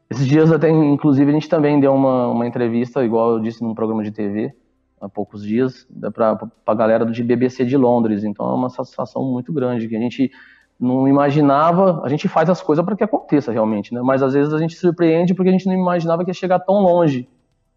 Esses 0.10 0.26
dias 0.26 0.52
até, 0.52 0.72
inclusive, 0.72 1.30
a 1.30 1.34
gente 1.36 1.48
também 1.48 1.80
deu 1.80 1.94
uma, 1.94 2.30
uma 2.30 2.48
entrevista, 2.48 3.06
igual 3.06 3.34
eu 3.34 3.40
disse 3.40 3.62
num 3.62 3.76
programa 3.76 4.04
de 4.04 4.10
TV, 4.10 4.56
há 5.04 5.10
poucos 5.10 5.44
dias, 5.44 5.86
para 6.14 6.40
a 6.66 6.74
galera 6.74 7.06
do 7.06 7.24
BBC 7.24 7.66
de 7.66 7.76
Londres. 7.76 8.24
Então 8.24 8.50
é 8.50 8.54
uma 8.54 8.70
satisfação 8.70 9.24
muito 9.24 9.52
grande, 9.52 9.88
que 9.88 9.96
a 9.96 10.00
gente 10.00 10.32
não 10.80 11.08
imaginava, 11.08 12.02
a 12.04 12.10
gente 12.10 12.28
faz 12.28 12.50
as 12.50 12.62
coisas 12.62 12.84
para 12.84 12.96
que 12.96 13.04
aconteça 13.04 13.52
realmente, 13.52 13.94
né? 13.94 14.02
Mas 14.02 14.24
às 14.24 14.34
vezes 14.34 14.54
a 14.54 14.58
gente 14.58 14.76
surpreende 14.76 15.34
porque 15.34 15.50
a 15.50 15.52
gente 15.52 15.66
não 15.66 15.74
imaginava 15.74 16.24
que 16.24 16.30
ia 16.30 16.34
chegar 16.34 16.60
tão 16.60 16.76
longe. 16.76 17.28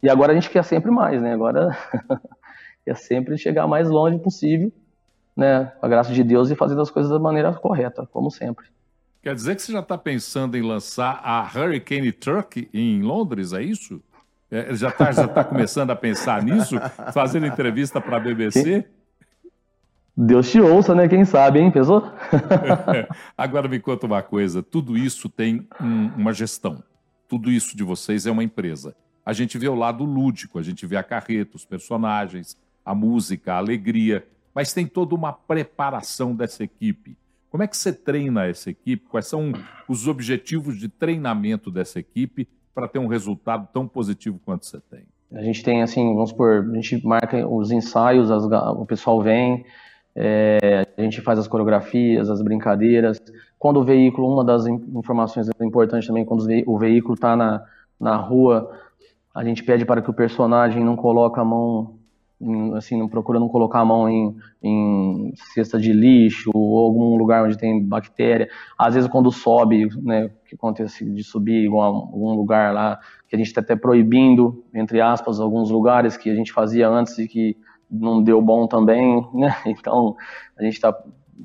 E 0.02 0.08
agora 0.08 0.32
a 0.32 0.34
gente 0.34 0.50
quer 0.50 0.62
sempre 0.62 0.90
mais, 0.90 1.20
né? 1.20 1.34
Agora 1.34 1.76
quer 2.84 2.96
sempre 2.96 3.36
chegar 3.36 3.66
mais 3.66 3.88
longe 3.88 4.18
possível, 4.18 4.72
né? 5.36 5.72
Com 5.80 5.86
a 5.86 5.88
graça 5.88 6.12
de 6.12 6.22
Deus 6.22 6.50
e 6.50 6.54
fazendo 6.54 6.80
as 6.80 6.90
coisas 6.90 7.10
da 7.10 7.18
maneira 7.18 7.52
correta, 7.52 8.08
como 8.12 8.30
sempre. 8.30 8.66
Quer 9.22 9.34
dizer 9.34 9.56
que 9.56 9.62
você 9.62 9.72
já 9.72 9.80
está 9.80 9.98
pensando 9.98 10.56
em 10.56 10.62
lançar 10.62 11.20
a 11.24 11.42
Hurricane 11.42 12.12
Truck 12.12 12.68
em 12.72 13.02
Londres, 13.02 13.52
é 13.52 13.62
isso? 13.62 14.00
É, 14.50 14.74
já 14.74 14.88
está 14.88 15.10
já 15.10 15.26
tá 15.26 15.42
começando 15.42 15.90
a 15.90 15.96
pensar 15.96 16.42
nisso? 16.42 16.76
Fazendo 17.12 17.46
entrevista 17.46 18.00
para 18.00 18.16
a 18.16 18.20
BBC? 18.20 18.86
Deus 20.16 20.50
te 20.50 20.60
ouça, 20.60 20.94
né? 20.94 21.08
Quem 21.08 21.24
sabe, 21.24 21.58
hein? 21.58 21.70
Pesou? 21.70 22.10
Agora 23.36 23.68
me 23.68 23.78
conta 23.80 24.06
uma 24.06 24.22
coisa: 24.22 24.62
tudo 24.62 24.96
isso 24.96 25.28
tem 25.28 25.66
um, 25.80 26.06
uma 26.16 26.32
gestão. 26.32 26.82
Tudo 27.28 27.50
isso 27.50 27.76
de 27.76 27.82
vocês 27.82 28.24
é 28.24 28.30
uma 28.30 28.44
empresa. 28.44 28.94
A 29.24 29.32
gente 29.32 29.58
vê 29.58 29.68
o 29.68 29.74
lado 29.74 30.04
lúdico, 30.04 30.58
a 30.58 30.62
gente 30.62 30.86
vê 30.86 30.96
a 30.96 31.02
carreta, 31.02 31.56
os 31.56 31.64
personagens, 31.64 32.56
a 32.84 32.94
música, 32.94 33.54
a 33.54 33.58
alegria, 33.58 34.26
mas 34.54 34.72
tem 34.72 34.86
toda 34.86 35.14
uma 35.14 35.32
preparação 35.32 36.34
dessa 36.34 36.62
equipe. 36.62 37.18
Como 37.50 37.62
é 37.62 37.66
que 37.66 37.76
você 37.76 37.92
treina 37.92 38.46
essa 38.46 38.70
equipe? 38.70 39.06
Quais 39.08 39.26
são 39.26 39.52
os 39.88 40.06
objetivos 40.06 40.78
de 40.78 40.88
treinamento 40.88 41.70
dessa 41.70 41.98
equipe 41.98 42.48
para 42.76 42.86
ter 42.86 42.98
um 42.98 43.06
resultado 43.06 43.66
tão 43.72 43.88
positivo 43.88 44.38
quanto 44.44 44.66
você 44.66 44.78
tem? 44.90 45.00
A 45.32 45.42
gente 45.42 45.64
tem, 45.64 45.82
assim, 45.82 46.12
vamos 46.12 46.28
supor, 46.28 46.68
a 46.70 46.74
gente 46.74 47.04
marca 47.06 47.48
os 47.48 47.70
ensaios, 47.70 48.30
as, 48.30 48.44
o 48.44 48.84
pessoal 48.84 49.22
vem, 49.22 49.64
é, 50.14 50.86
a 50.94 51.00
gente 51.00 51.22
faz 51.22 51.38
as 51.38 51.48
coreografias, 51.48 52.28
as 52.28 52.42
brincadeiras. 52.42 53.18
Quando 53.58 53.80
o 53.80 53.84
veículo, 53.84 54.30
uma 54.30 54.44
das 54.44 54.66
informações 54.66 55.48
importantes 55.58 56.06
também, 56.06 56.26
quando 56.26 56.46
o 56.66 56.78
veículo 56.78 57.14
está 57.14 57.34
na, 57.34 57.64
na 57.98 58.14
rua, 58.16 58.70
a 59.34 59.42
gente 59.42 59.64
pede 59.64 59.86
para 59.86 60.02
que 60.02 60.10
o 60.10 60.14
personagem 60.14 60.84
não 60.84 60.96
coloque 60.96 61.40
a 61.40 61.44
mão 61.44 61.95
assim, 62.76 62.98
não 62.98 63.08
colocar 63.48 63.80
a 63.80 63.84
mão 63.84 64.08
em, 64.08 64.36
em 64.62 65.32
cesta 65.54 65.78
de 65.78 65.92
lixo 65.92 66.50
ou 66.54 66.78
algum 66.78 67.16
lugar 67.16 67.44
onde 67.44 67.56
tem 67.56 67.82
bactéria. 67.82 68.48
Às 68.78 68.94
vezes 68.94 69.08
quando 69.08 69.32
sobe, 69.32 69.88
né, 70.02 70.30
que 70.46 70.54
acontece 70.54 71.04
de 71.04 71.24
subir 71.24 71.66
em 71.66 71.72
algum 71.72 72.34
lugar 72.34 72.74
lá, 72.74 73.00
que 73.28 73.34
a 73.34 73.38
gente 73.38 73.48
está 73.48 73.60
até 73.60 73.74
proibindo, 73.74 74.64
entre 74.74 75.00
aspas, 75.00 75.40
alguns 75.40 75.70
lugares 75.70 76.16
que 76.16 76.28
a 76.28 76.34
gente 76.34 76.52
fazia 76.52 76.88
antes 76.88 77.18
e 77.18 77.26
que 77.26 77.56
não 77.90 78.22
deu 78.22 78.42
bom 78.42 78.66
também, 78.66 79.26
né? 79.32 79.56
Então 79.66 80.16
a 80.58 80.62
gente 80.62 80.74
está 80.74 80.96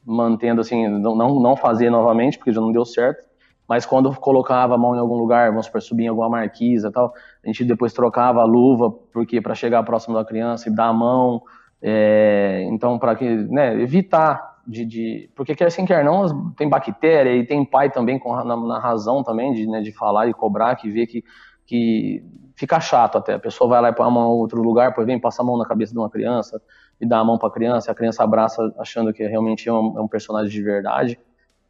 mantendo 0.06 0.62
assim, 0.62 0.88
não, 0.88 1.16
não 1.16 1.56
fazer 1.56 1.90
novamente 1.90 2.38
porque 2.38 2.52
já 2.52 2.62
não 2.62 2.72
deu 2.72 2.86
certo 2.86 3.31
mas 3.72 3.86
quando 3.86 4.14
colocava 4.20 4.76
a 4.76 4.78
mão 4.78 4.94
em 4.94 5.00
algum 5.00 5.16
lugar, 5.16 5.50
vamos 5.50 5.68
supor, 5.68 5.82
subir 5.82 6.04
em 6.04 6.08
alguma 6.10 6.28
marquisa 6.28 6.92
tal, 6.92 7.14
a 7.42 7.48
gente 7.48 7.64
depois 7.64 7.94
trocava 7.94 8.42
a 8.42 8.44
luva, 8.44 8.92
porque 9.14 9.40
para 9.40 9.56
chegar 9.56 9.82
próximo 9.84 10.14
da 10.14 10.26
criança 10.26 10.68
e 10.68 10.76
dar 10.76 10.88
a 10.88 10.94
mão, 10.94 11.42
é, 11.82 12.68
então 12.70 13.00
para 13.00 13.16
que, 13.16 13.26
né, 13.34 13.82
evitar 13.82 14.60
de, 14.68 14.84
de, 14.84 15.30
porque 15.38 15.56
quer 15.56 15.72
sim 15.72 15.86
quer 15.86 16.04
não, 16.04 16.52
tem 16.52 16.68
bactéria 16.68 17.34
e 17.34 17.46
tem 17.46 17.64
pai 17.64 17.90
também 17.90 18.20
com, 18.20 18.36
na, 18.44 18.58
na 18.58 18.78
razão 18.78 19.24
também 19.24 19.54
de, 19.54 19.66
né, 19.66 19.80
de 19.80 19.94
falar 19.94 20.28
e 20.28 20.34
cobrar, 20.34 20.76
que 20.76 20.90
vê 20.92 21.08
que, 21.08 21.24
que 21.66 22.26
fica 22.58 22.78
chato 22.82 23.20
até, 23.20 23.36
a 23.36 23.40
pessoa 23.40 23.70
vai 23.70 23.82
lá 23.82 23.88
e 23.88 23.94
põe 23.94 24.06
a 24.06 24.10
mão 24.10 24.36
em 24.36 24.40
outro 24.42 24.62
lugar, 24.62 24.90
depois 24.90 25.08
vem 25.08 25.18
passa 25.18 25.44
a 25.44 25.46
mão 25.46 25.58
na 25.58 25.66
cabeça 25.66 25.94
de 25.94 25.98
uma 25.98 26.10
criança 26.10 26.62
e 27.00 27.06
dá 27.06 27.20
a 27.20 27.24
mão 27.24 27.38
para 27.38 27.48
a 27.48 27.52
criança, 27.54 27.90
a 27.90 27.96
criança 27.96 28.22
abraça 28.22 28.76
achando 28.78 29.14
que 29.14 29.26
realmente 29.26 29.70
é 29.70 29.72
um, 29.72 29.98
é 29.98 30.02
um 30.02 30.10
personagem 30.10 30.52
de 30.52 30.62
verdade, 30.62 31.18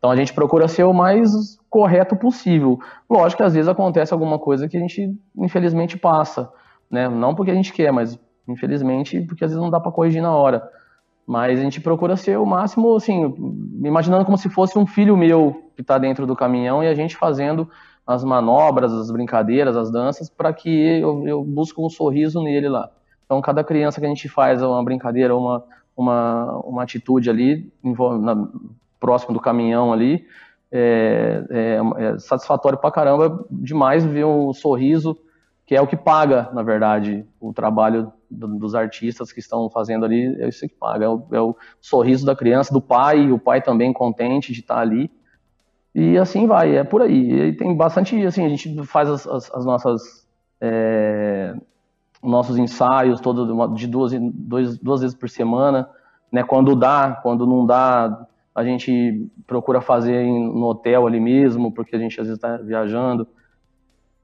então 0.02 0.10
a 0.10 0.16
gente 0.16 0.34
procura 0.34 0.68
ser 0.68 0.84
o 0.84 0.92
mais 0.92 1.60
correto 1.70 2.16
possível. 2.16 2.80
Lógico 3.08 3.44
que 3.44 3.48
às 3.48 3.54
vezes 3.54 3.70
acontece 3.70 4.12
alguma 4.12 4.40
coisa 4.40 4.68
que 4.68 4.76
a 4.76 4.80
gente 4.80 5.16
infelizmente 5.38 5.96
passa, 5.96 6.52
né? 6.90 7.08
Não 7.08 7.36
porque 7.36 7.52
a 7.52 7.54
gente 7.54 7.72
quer, 7.72 7.94
mas 7.94 8.18
infelizmente 8.48 9.22
porque 9.22 9.46
às 9.46 9.52
vezes 9.52 9.62
não 9.62 9.70
dá 9.70 9.80
para 9.80 9.92
corrigir 9.92 10.20
na 10.20 10.36
hora. 10.36 10.68
Mas 11.28 11.60
a 11.60 11.62
gente 11.62 11.80
procura 11.80 12.18
ser 12.18 12.40
o 12.40 12.46
máximo, 12.48 12.96
assim, 12.96 13.32
imaginando 13.86 14.26
como 14.26 14.40
se 14.40 14.50
fosse 14.50 14.76
um 14.76 14.88
filho 14.88 15.16
meu 15.16 15.70
que 15.76 15.84
está 15.84 16.00
dentro 16.00 16.26
do 16.26 16.36
caminhão 16.36 16.84
e 16.84 16.88
a 16.88 16.96
gente 16.96 17.16
fazendo 17.16 17.70
as 18.06 18.24
manobras, 18.24 18.92
as 18.92 19.12
brincadeiras, 19.12 19.78
as 19.78 19.92
danças, 19.92 20.32
para 20.32 20.52
que 20.52 21.00
eu, 21.00 21.28
eu 21.28 21.44
busque 21.44 21.80
um 21.80 21.92
sorriso 21.92 22.42
nele 22.42 22.68
lá. 22.68 22.90
Então, 23.24 23.40
cada 23.40 23.64
criança 23.64 24.00
que 24.00 24.06
a 24.08 24.10
gente 24.10 24.28
faz 24.28 24.64
uma 24.64 24.84
brincadeira, 24.84 25.38
uma, 25.38 25.64
uma, 25.96 26.58
uma 26.66 26.84
atitude 26.84 27.30
ali, 27.30 27.72
próximo 29.02 29.34
do 29.34 29.42
caminhão 29.42 29.92
ali, 29.92 30.26
é, 30.72 31.44
é, 31.50 32.06
é 32.06 32.20
satisfatório 32.20 32.78
pra 32.78 32.92
caramba 32.92 33.44
demais 33.50 34.06
ver 34.06 34.26
um 34.26 34.54
sorriso, 34.54 35.18
que 35.66 35.76
é 35.76 35.82
o 35.82 35.88
que 35.88 35.98
paga, 35.98 36.50
na 36.54 36.62
verdade, 36.64 37.26
o 37.40 37.52
trabalho 37.52 38.14
do, 38.30 38.48
dos 38.60 38.76
artistas 38.76 39.34
que 39.34 39.40
estão 39.40 39.70
fazendo 39.70 40.06
ali, 40.06 40.42
é 40.42 40.48
isso 40.48 40.66
que 40.68 40.76
paga, 40.76 41.06
é 41.06 41.10
o, 41.10 41.24
é 41.32 41.42
o, 41.42 41.56
sorriso 41.82 42.26
da 42.26 42.36
criança, 42.36 42.72
do 42.74 42.80
pai, 42.80 43.32
o 43.32 43.40
pai 43.40 43.62
também 43.62 43.92
contente 43.92 44.54
de 44.54 44.62
estar 44.62 44.80
ali, 44.80 45.12
e 45.94 46.18
assim 46.18 46.48
vai, 46.48 46.78
é 46.78 46.84
por 46.86 47.02
aí. 47.02 47.50
E 47.50 47.54
tem 47.54 47.76
bastante, 47.76 48.16
assim, 48.26 48.46
a 48.46 48.50
gente 48.50 48.86
faz 48.86 49.10
as, 49.10 49.28
as, 49.28 49.54
as 49.54 49.66
nossas... 49.66 50.26
É, 50.62 51.54
nossos 52.24 52.56
ensaios 52.56 53.20
todo 53.20 53.74
de 53.74 53.88
duas, 53.88 54.12
duas, 54.14 54.78
duas 54.78 55.02
vezes 55.02 55.16
por 55.16 55.28
semana, 55.28 55.90
né? 56.32 56.44
Quando 56.44 56.76
dá, 56.76 57.20
quando 57.24 57.48
não 57.48 57.66
dá, 57.66 58.28
a 58.54 58.64
gente 58.64 59.30
procura 59.48 59.82
fazer 59.82 60.26
no 60.26 60.66
hotel 60.66 61.08
ali 61.08 61.20
mesmo, 61.20 61.72
porque 61.72 61.96
a 61.96 62.00
gente 62.00 62.20
às 62.20 62.28
vezes 62.28 62.38
está 62.38 62.58
viajando. 62.58 63.28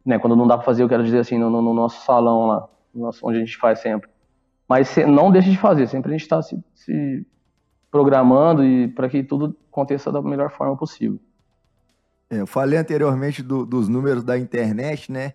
Né, 0.05 0.19
quando 0.19 0.35
não 0.35 0.47
dá 0.47 0.57
para 0.57 0.65
fazer, 0.65 0.83
eu 0.83 0.89
quero 0.89 1.03
dizer 1.03 1.19
assim, 1.19 1.37
no, 1.37 1.49
no 1.49 1.73
nosso 1.73 2.05
salão 2.05 2.47
lá, 2.47 2.69
nosso, 2.93 3.25
onde 3.27 3.37
a 3.37 3.39
gente 3.39 3.57
faz 3.57 3.79
sempre. 3.79 4.09
Mas 4.67 4.95
não 5.07 5.31
deixe 5.31 5.49
de 5.49 5.57
fazer, 5.57 5.87
sempre 5.87 6.09
a 6.09 6.13
gente 6.13 6.21
está 6.21 6.41
se, 6.41 6.61
se, 6.73 7.25
programando 7.89 8.63
e 8.63 8.87
para 8.89 9.09
que 9.09 9.23
tudo 9.23 9.55
aconteça 9.71 10.11
da 10.11 10.21
melhor 10.21 10.51
forma 10.51 10.75
possível. 10.75 11.19
É, 12.29 12.41
eu 12.41 12.47
falei 12.47 12.77
anteriormente 12.77 13.41
do, 13.41 13.65
dos 13.65 13.87
números 13.87 14.23
da 14.23 14.37
internet, 14.37 15.11
né? 15.11 15.33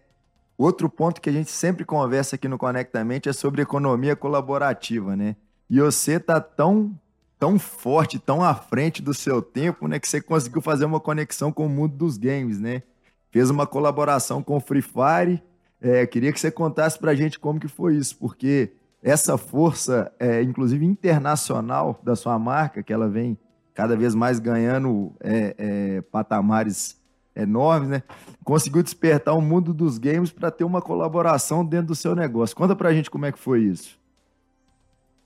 Outro 0.56 0.88
ponto 0.90 1.20
que 1.20 1.30
a 1.30 1.32
gente 1.32 1.50
sempre 1.50 1.84
conversa 1.84 2.36
aqui 2.36 2.46
no 2.46 2.58
Conectamente 2.58 3.28
é 3.28 3.32
sobre 3.32 3.62
economia 3.62 4.14
colaborativa, 4.14 5.16
né? 5.16 5.34
E 5.68 5.80
você 5.80 6.20
tá 6.20 6.38
tão 6.38 6.94
tão 7.42 7.58
forte, 7.58 8.20
tão 8.20 8.40
à 8.40 8.54
frente 8.54 9.02
do 9.02 9.12
seu 9.12 9.42
tempo, 9.42 9.88
né, 9.88 9.98
que 9.98 10.08
você 10.08 10.20
conseguiu 10.20 10.62
fazer 10.62 10.84
uma 10.84 11.00
conexão 11.00 11.50
com 11.50 11.66
o 11.66 11.68
mundo 11.68 11.96
dos 11.96 12.16
games, 12.16 12.60
né? 12.60 12.84
Fez 13.32 13.50
uma 13.50 13.66
colaboração 13.66 14.40
com 14.44 14.58
o 14.58 14.60
Free 14.60 14.80
Fire. 14.80 15.42
É, 15.80 16.06
queria 16.06 16.32
que 16.32 16.38
você 16.38 16.52
contasse 16.52 16.96
pra 16.96 17.16
gente 17.16 17.40
como 17.40 17.58
que 17.58 17.66
foi 17.66 17.96
isso, 17.96 18.16
porque 18.16 18.70
essa 19.02 19.36
força, 19.36 20.12
é, 20.20 20.40
inclusive 20.40 20.86
internacional 20.86 21.98
da 22.04 22.14
sua 22.14 22.38
marca, 22.38 22.80
que 22.80 22.92
ela 22.92 23.08
vem 23.08 23.36
cada 23.74 23.96
vez 23.96 24.14
mais 24.14 24.38
ganhando 24.38 25.12
é, 25.18 25.56
é 25.58 26.00
patamares 26.00 26.96
enormes, 27.34 27.88
né? 27.88 28.04
Conseguiu 28.44 28.84
despertar 28.84 29.34
o 29.34 29.42
mundo 29.42 29.74
dos 29.74 29.98
games 29.98 30.30
para 30.30 30.48
ter 30.52 30.62
uma 30.62 30.80
colaboração 30.80 31.64
dentro 31.64 31.88
do 31.88 31.96
seu 31.96 32.14
negócio. 32.14 32.54
Conta 32.54 32.76
pra 32.76 32.94
gente 32.94 33.10
como 33.10 33.26
é 33.26 33.32
que 33.32 33.38
foi 33.40 33.62
isso. 33.62 34.00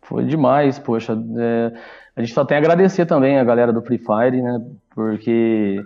Foi 0.06 0.24
demais, 0.24 0.78
poxa. 0.78 1.18
É, 1.36 1.72
a 2.14 2.20
gente 2.20 2.32
só 2.32 2.44
tem 2.44 2.56
a 2.56 2.60
agradecer 2.60 3.06
também 3.06 3.38
a 3.38 3.44
galera 3.44 3.72
do 3.72 3.82
Free 3.82 3.98
Fire, 3.98 4.40
né? 4.40 4.64
Porque 4.94 5.84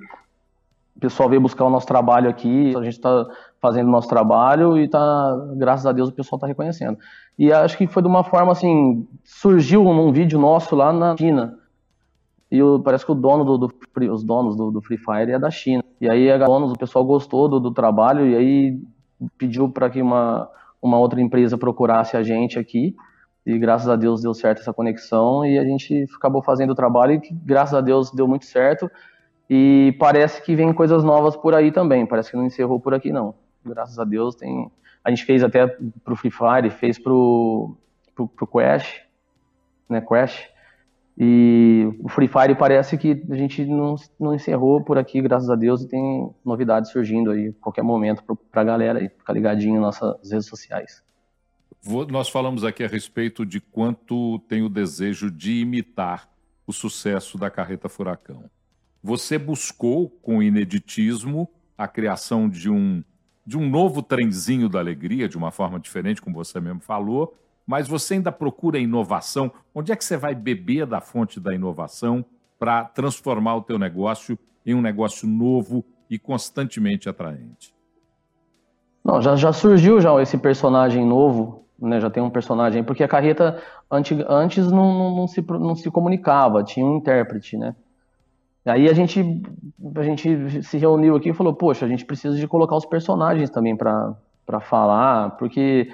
o 0.94 1.00
pessoal 1.00 1.28
veio 1.28 1.40
buscar 1.40 1.64
o 1.64 1.70
nosso 1.70 1.86
trabalho 1.86 2.28
aqui, 2.28 2.76
a 2.76 2.82
gente 2.82 2.94
está 2.94 3.26
fazendo 3.60 3.88
o 3.88 3.90
nosso 3.90 4.08
trabalho 4.08 4.78
e 4.78 4.86
tá, 4.88 5.48
graças 5.56 5.86
a 5.86 5.92
Deus 5.92 6.10
o 6.10 6.12
pessoal 6.12 6.36
está 6.36 6.46
reconhecendo. 6.46 6.98
E 7.38 7.50
acho 7.50 7.78
que 7.78 7.86
foi 7.86 8.02
de 8.02 8.08
uma 8.08 8.22
forma 8.22 8.52
assim, 8.52 9.08
surgiu 9.24 9.84
num 9.84 10.12
vídeo 10.12 10.38
nosso 10.38 10.76
lá 10.76 10.92
na 10.92 11.16
China. 11.16 11.58
E 12.50 12.62
o, 12.62 12.78
parece 12.80 13.06
que 13.06 13.12
o 13.12 13.14
dono 13.14 13.44
do, 13.44 13.58
do 13.58 13.74
os 14.12 14.22
donos 14.22 14.54
do, 14.54 14.70
do, 14.70 14.82
Free 14.82 14.98
Fire 14.98 15.32
é 15.32 15.38
da 15.38 15.50
China. 15.50 15.82
E 15.98 16.10
aí 16.10 16.30
a 16.30 16.36
donos, 16.36 16.72
o 16.72 16.78
pessoal 16.78 17.04
gostou 17.04 17.48
do, 17.48 17.58
do 17.58 17.70
trabalho 17.70 18.26
e 18.26 18.36
aí 18.36 18.82
pediu 19.38 19.70
para 19.70 19.88
que 19.88 20.02
uma, 20.02 20.48
uma 20.82 20.98
outra 20.98 21.20
empresa 21.20 21.56
procurasse 21.56 22.16
a 22.16 22.22
gente 22.22 22.58
aqui 22.58 22.94
e 23.50 23.58
graças 23.58 23.88
a 23.88 23.96
Deus 23.96 24.22
deu 24.22 24.32
certo 24.32 24.60
essa 24.60 24.72
conexão 24.72 25.44
e 25.44 25.58
a 25.58 25.64
gente 25.64 26.06
acabou 26.16 26.42
fazendo 26.42 26.70
o 26.70 26.74
trabalho 26.74 27.14
e 27.14 27.20
graças 27.44 27.74
a 27.74 27.80
Deus 27.80 28.10
deu 28.10 28.28
muito 28.28 28.44
certo. 28.44 28.90
E 29.48 29.96
parece 29.98 30.40
que 30.42 30.54
vem 30.54 30.72
coisas 30.72 31.02
novas 31.02 31.36
por 31.36 31.54
aí 31.54 31.72
também. 31.72 32.06
Parece 32.06 32.30
que 32.30 32.36
não 32.36 32.46
encerrou 32.46 32.78
por 32.78 32.94
aqui 32.94 33.10
não. 33.10 33.34
Graças 33.64 33.98
a 33.98 34.04
Deus 34.04 34.36
tem. 34.36 34.70
A 35.04 35.10
gente 35.10 35.24
fez 35.24 35.42
até 35.42 35.66
pro 36.04 36.14
Free 36.14 36.30
Fire, 36.30 36.70
fez 36.70 36.98
pro 36.98 37.76
pro, 38.14 38.28
pro 38.28 38.46
Crash, 38.46 39.02
né? 39.88 40.00
Crash. 40.00 40.48
E 41.18 41.88
o 42.02 42.08
Free 42.08 42.28
Fire 42.28 42.54
parece 42.54 42.96
que 42.96 43.22
a 43.28 43.34
gente 43.34 43.64
não, 43.66 43.96
não 44.18 44.34
encerrou 44.34 44.82
por 44.82 44.96
aqui, 44.96 45.20
graças 45.20 45.50
a 45.50 45.56
Deus, 45.56 45.82
e 45.82 45.88
tem 45.88 46.30
novidades 46.44 46.90
surgindo 46.90 47.30
aí 47.30 47.48
a 47.48 47.62
qualquer 47.62 47.82
momento 47.82 48.22
para 48.50 48.62
a 48.62 48.64
galera 48.64 49.00
aí, 49.00 49.08
ficar 49.08 49.32
ligadinho 49.32 49.80
nas 49.80 50.00
nossas 50.00 50.30
redes 50.30 50.46
sociais. 50.46 51.02
Nós 51.86 52.28
falamos 52.28 52.62
aqui 52.62 52.84
a 52.84 52.88
respeito 52.88 53.46
de 53.46 53.58
quanto 53.60 54.38
tem 54.40 54.62
o 54.62 54.68
desejo 54.68 55.30
de 55.30 55.60
imitar 55.60 56.28
o 56.66 56.72
sucesso 56.72 57.38
da 57.38 57.50
Carreta 57.50 57.88
Furacão. 57.88 58.44
Você 59.02 59.38
buscou, 59.38 60.10
com 60.10 60.42
ineditismo, 60.42 61.48
a 61.76 61.88
criação 61.88 62.48
de 62.48 62.70
um, 62.70 63.02
de 63.46 63.56
um 63.56 63.68
novo 63.68 64.02
trenzinho 64.02 64.68
da 64.68 64.78
alegria, 64.78 65.26
de 65.26 65.38
uma 65.38 65.50
forma 65.50 65.80
diferente, 65.80 66.20
como 66.20 66.36
você 66.36 66.60
mesmo 66.60 66.80
falou, 66.80 67.34
mas 67.66 67.88
você 67.88 68.14
ainda 68.14 68.30
procura 68.30 68.78
inovação. 68.78 69.50
Onde 69.74 69.90
é 69.90 69.96
que 69.96 70.04
você 70.04 70.18
vai 70.18 70.34
beber 70.34 70.84
da 70.84 71.00
fonte 71.00 71.40
da 71.40 71.54
inovação 71.54 72.22
para 72.58 72.84
transformar 72.84 73.56
o 73.56 73.62
teu 73.62 73.78
negócio 73.78 74.38
em 74.66 74.74
um 74.74 74.82
negócio 74.82 75.26
novo 75.26 75.82
e 76.10 76.18
constantemente 76.18 77.08
atraente? 77.08 77.74
Não, 79.02 79.22
já, 79.22 79.34
já 79.34 79.50
surgiu 79.50 79.98
já 79.98 80.20
esse 80.20 80.36
personagem 80.36 81.06
novo, 81.06 81.64
né? 81.80 82.00
Já 82.00 82.10
tem 82.10 82.22
um 82.22 82.30
personagem, 82.30 82.84
porque 82.84 83.02
a 83.02 83.08
carreta 83.08 83.60
antes, 83.90 84.18
antes 84.28 84.70
não, 84.70 84.92
não, 84.92 85.16
não, 85.16 85.26
se, 85.26 85.44
não 85.48 85.74
se 85.74 85.90
comunicava, 85.90 86.62
tinha 86.62 86.84
um 86.84 86.96
intérprete, 86.96 87.56
né? 87.56 87.74
Aí 88.64 88.88
a 88.88 88.92
gente, 88.92 89.42
a 89.96 90.02
gente 90.02 90.62
se 90.62 90.76
reuniu 90.76 91.16
aqui 91.16 91.30
e 91.30 91.34
falou, 91.34 91.54
poxa, 91.54 91.86
a 91.86 91.88
gente 91.88 92.04
precisa 92.04 92.36
de 92.36 92.46
colocar 92.46 92.76
os 92.76 92.84
personagens 92.84 93.48
também 93.48 93.74
para 93.74 94.60
falar, 94.60 95.30
porque 95.38 95.90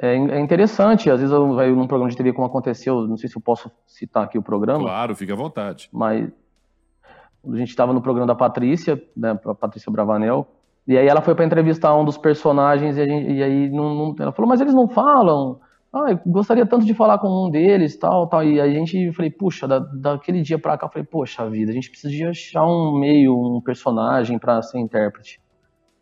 é, 0.00 0.14
é, 0.14 0.40
interessante, 0.40 1.10
às 1.10 1.20
vezes 1.20 1.32
eu 1.32 1.54
vejo 1.54 1.76
num 1.76 1.86
programa 1.86 2.10
de 2.10 2.16
TV 2.16 2.32
como 2.32 2.46
aconteceu, 2.46 3.06
não 3.06 3.16
sei 3.16 3.28
se 3.28 3.36
eu 3.36 3.40
posso 3.40 3.70
citar 3.86 4.24
aqui 4.24 4.36
o 4.36 4.42
programa. 4.42 4.80
Claro, 4.80 5.14
fique 5.14 5.32
à 5.32 5.36
vontade. 5.36 5.88
Mas 5.92 6.28
a 7.46 7.56
gente 7.56 7.68
estava 7.68 7.92
no 7.92 8.02
programa 8.02 8.26
da 8.26 8.34
Patrícia, 8.34 9.00
né, 9.16 9.34
Patrícia 9.34 9.90
Bravanel, 9.90 10.46
e 10.88 10.96
aí 10.96 11.06
ela 11.06 11.20
foi 11.20 11.34
para 11.34 11.44
entrevistar 11.44 11.94
um 11.94 12.02
dos 12.02 12.16
personagens 12.16 12.96
e, 12.96 13.04
gente, 13.04 13.30
e 13.30 13.42
aí 13.42 13.68
não, 13.68 13.94
não, 13.94 14.16
ela 14.18 14.32
falou, 14.32 14.48
mas 14.48 14.58
eles 14.58 14.72
não 14.72 14.88
falam. 14.88 15.60
Ah, 15.92 16.12
eu 16.12 16.20
gostaria 16.26 16.64
tanto 16.64 16.86
de 16.86 16.94
falar 16.94 17.18
com 17.18 17.28
um 17.28 17.50
deles, 17.50 17.94
tal, 17.98 18.26
tal. 18.26 18.42
E 18.42 18.58
aí 18.58 18.74
a 18.74 18.78
gente, 18.78 19.12
falei, 19.12 19.30
puxa, 19.30 19.68
da, 19.68 19.78
daquele 19.78 20.40
dia 20.40 20.58
para 20.58 20.78
cá, 20.78 20.86
eu 20.86 20.90
falei, 20.90 21.06
poxa 21.06 21.48
vida, 21.50 21.70
a 21.70 21.74
gente 21.74 21.90
precisa 21.90 22.10
de 22.10 22.24
achar 22.24 22.64
um 22.66 22.98
meio, 22.98 23.36
um 23.36 23.60
personagem 23.60 24.38
para 24.38 24.62
ser 24.62 24.78
intérprete. 24.78 25.38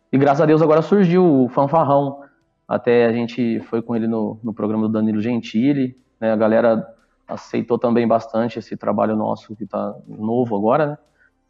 E 0.09 0.17
graças 0.17 0.39
a 0.39 0.45
Deus 0.45 0.61
agora 0.61 0.81
surgiu 0.81 1.43
o 1.43 1.49
Fanfarrão, 1.49 2.21
até 2.65 3.07
a 3.07 3.11
gente 3.11 3.59
foi 3.61 3.81
com 3.81 3.93
ele 3.93 4.07
no, 4.07 4.39
no 4.41 4.53
programa 4.53 4.83
do 4.83 4.93
Danilo 4.93 5.19
Gentili, 5.19 5.97
né? 6.19 6.31
A 6.31 6.35
galera 6.37 6.87
aceitou 7.27 7.77
também 7.77 8.07
bastante 8.07 8.57
esse 8.57 8.77
trabalho 8.77 9.17
nosso 9.17 9.53
que 9.53 9.65
está 9.65 9.93
novo 10.07 10.55
agora, 10.55 10.87
né? 10.87 10.97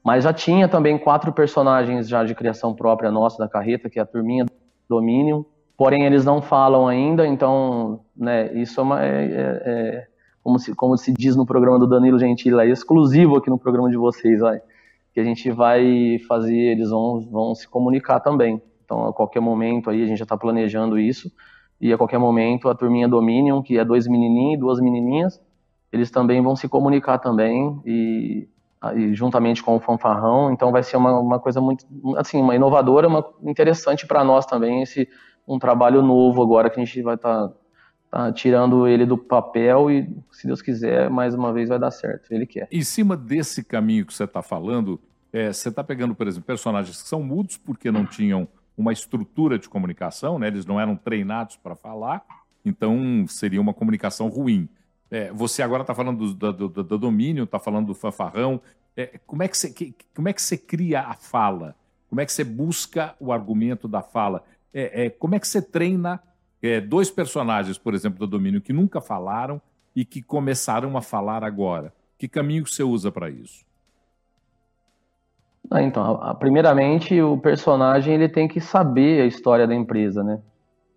Mas 0.07 0.23
já 0.23 0.31
tinha 0.31 0.69
também 0.69 0.97
quatro 0.97 1.33
personagens 1.33 2.07
já 2.07 2.23
de 2.23 2.33
criação 2.33 2.73
própria 2.73 3.11
nossa 3.11 3.39
da 3.39 3.49
carreta, 3.49 3.89
que 3.89 3.99
é 3.99 4.01
a 4.01 4.05
turminha 4.05 4.45
do 4.45 4.51
Dominion. 4.87 5.43
Porém, 5.75 6.05
eles 6.05 6.23
não 6.23 6.41
falam 6.41 6.87
ainda, 6.87 7.27
então, 7.27 7.99
né, 8.15 8.53
isso 8.53 8.79
é, 8.79 8.83
uma, 8.83 9.03
é, 9.03 9.25
é, 9.25 9.61
é 9.65 10.07
como, 10.41 10.59
se, 10.59 10.73
como 10.73 10.97
se 10.97 11.11
diz 11.11 11.35
no 11.35 11.45
programa 11.45 11.77
do 11.77 11.85
Danilo 11.85 12.17
Gentili, 12.17 12.57
é 12.61 12.69
exclusivo 12.69 13.35
aqui 13.35 13.49
no 13.49 13.59
programa 13.59 13.89
de 13.89 13.97
vocês, 13.97 14.39
que 15.13 15.19
a 15.19 15.25
gente 15.25 15.51
vai 15.51 16.19
fazer, 16.25 16.55
eles 16.55 16.89
vão, 16.89 17.27
vão 17.29 17.53
se 17.53 17.67
comunicar 17.67 18.21
também. 18.21 18.61
Então, 18.85 19.07
a 19.07 19.13
qualquer 19.13 19.41
momento 19.41 19.89
aí 19.89 20.01
a 20.01 20.05
gente 20.05 20.19
já 20.19 20.23
está 20.23 20.37
planejando 20.37 20.97
isso. 20.97 21.29
E 21.81 21.91
a 21.91 21.97
qualquer 21.97 22.17
momento 22.17 22.69
a 22.69 22.75
turminha 22.75 23.09
Dominion, 23.09 23.61
que 23.61 23.77
é 23.77 23.83
dois 23.83 24.07
menininhos 24.07 24.53
e 24.53 24.57
duas 24.57 24.79
menininhas, 24.79 25.37
eles 25.91 26.09
também 26.09 26.41
vão 26.41 26.55
se 26.55 26.69
comunicar 26.69 27.17
também 27.17 27.81
e, 27.85 28.47
e 28.95 29.13
juntamente 29.13 29.63
com 29.63 29.75
o 29.75 29.79
fanfarrão. 29.79 30.51
Então 30.51 30.71
vai 30.71 30.83
ser 30.83 30.97
uma, 30.97 31.19
uma 31.19 31.39
coisa 31.39 31.59
muito, 31.59 31.85
assim, 32.17 32.41
uma 32.41 32.55
inovadora, 32.55 33.07
uma 33.07 33.25
interessante 33.43 34.05
para 34.05 34.23
nós 34.23 34.45
também 34.45 34.81
esse 34.81 35.07
um 35.47 35.57
trabalho 35.57 36.01
novo 36.01 36.41
agora 36.41 36.69
que 36.69 36.79
a 36.79 36.83
gente 36.83 37.01
vai 37.01 37.15
estar 37.15 37.47
tá, 37.47 37.53
tá 38.11 38.31
tirando 38.33 38.87
ele 38.87 39.05
do 39.05 39.17
papel 39.17 39.89
e, 39.89 40.09
se 40.31 40.45
Deus 40.45 40.61
quiser, 40.61 41.09
mais 41.09 41.33
uma 41.33 41.53
vez 41.53 41.69
vai 41.69 41.79
dar 41.79 41.91
certo. 41.91 42.31
Ele 42.31 42.45
quer. 42.45 42.67
Em 42.71 42.83
cima 42.83 43.15
desse 43.15 43.63
caminho 43.63 44.05
que 44.05 44.13
você 44.13 44.25
está 44.25 44.41
falando, 44.41 44.99
é, 45.31 45.53
você 45.53 45.69
está 45.69 45.83
pegando, 45.83 46.13
por 46.13 46.27
exemplo, 46.27 46.45
personagens 46.45 47.01
que 47.01 47.07
são 47.07 47.23
mudos 47.23 47.57
porque 47.57 47.89
não 47.91 48.05
tinham 48.05 48.47
uma 48.77 48.91
estrutura 48.91 49.57
de 49.57 49.67
comunicação, 49.67 50.37
né? 50.37 50.47
eles 50.47 50.65
não 50.65 50.79
eram 50.79 50.95
treinados 50.95 51.55
para 51.55 51.75
falar, 51.75 52.23
então 52.63 53.25
seria 53.27 53.59
uma 53.59 53.73
comunicação 53.73 54.27
ruim. 54.27 54.69
É, 55.09 55.31
você 55.31 55.61
agora 55.63 55.83
está 55.83 55.95
falando 55.95 56.33
do, 56.33 56.53
do, 56.53 56.69
do, 56.69 56.83
do 56.83 56.97
domínio, 56.97 57.45
está 57.45 57.59
falando 57.59 57.87
do 57.87 57.95
fanfarrão. 57.95 58.61
É, 58.95 59.19
como, 59.25 59.43
é 59.43 59.47
que 59.47 59.57
você, 59.57 59.69
que, 59.69 59.95
como 60.15 60.27
é 60.27 60.33
que 60.33 60.41
você 60.41 60.57
cria 60.57 61.01
a 61.01 61.13
fala? 61.13 61.75
Como 62.09 62.21
é 62.21 62.25
que 62.25 62.31
você 62.31 62.43
busca 62.43 63.15
o 63.19 63.31
argumento 63.31 63.87
da 63.87 64.01
fala? 64.01 64.43
É, 64.73 65.05
é 65.05 65.09
como 65.09 65.35
é 65.35 65.39
que 65.39 65.47
você 65.47 65.61
treina 65.61 66.21
é, 66.61 66.81
dois 66.81 67.09
personagens, 67.09 67.77
por 67.77 67.93
exemplo, 67.93 68.19
do 68.19 68.27
domínio, 68.27 68.61
que 68.61 68.73
nunca 68.73 68.99
falaram 68.99 69.61
e 69.95 70.03
que 70.03 70.21
começaram 70.21 70.97
a 70.97 71.01
falar 71.01 71.43
agora? 71.43 71.93
Que 72.17 72.27
caminho 72.27 72.65
você 72.65 72.83
usa 72.83 73.11
para 73.11 73.29
isso? 73.29 73.65
Ah, 75.69 75.81
então, 75.81 76.17
primeiramente, 76.39 77.21
o 77.21 77.37
personagem 77.37 78.13
ele 78.13 78.29
tem 78.29 78.47
que 78.47 78.61
saber 78.61 79.21
a 79.21 79.25
história 79.25 79.67
da 79.67 79.75
empresa, 79.75 80.23
né? 80.23 80.39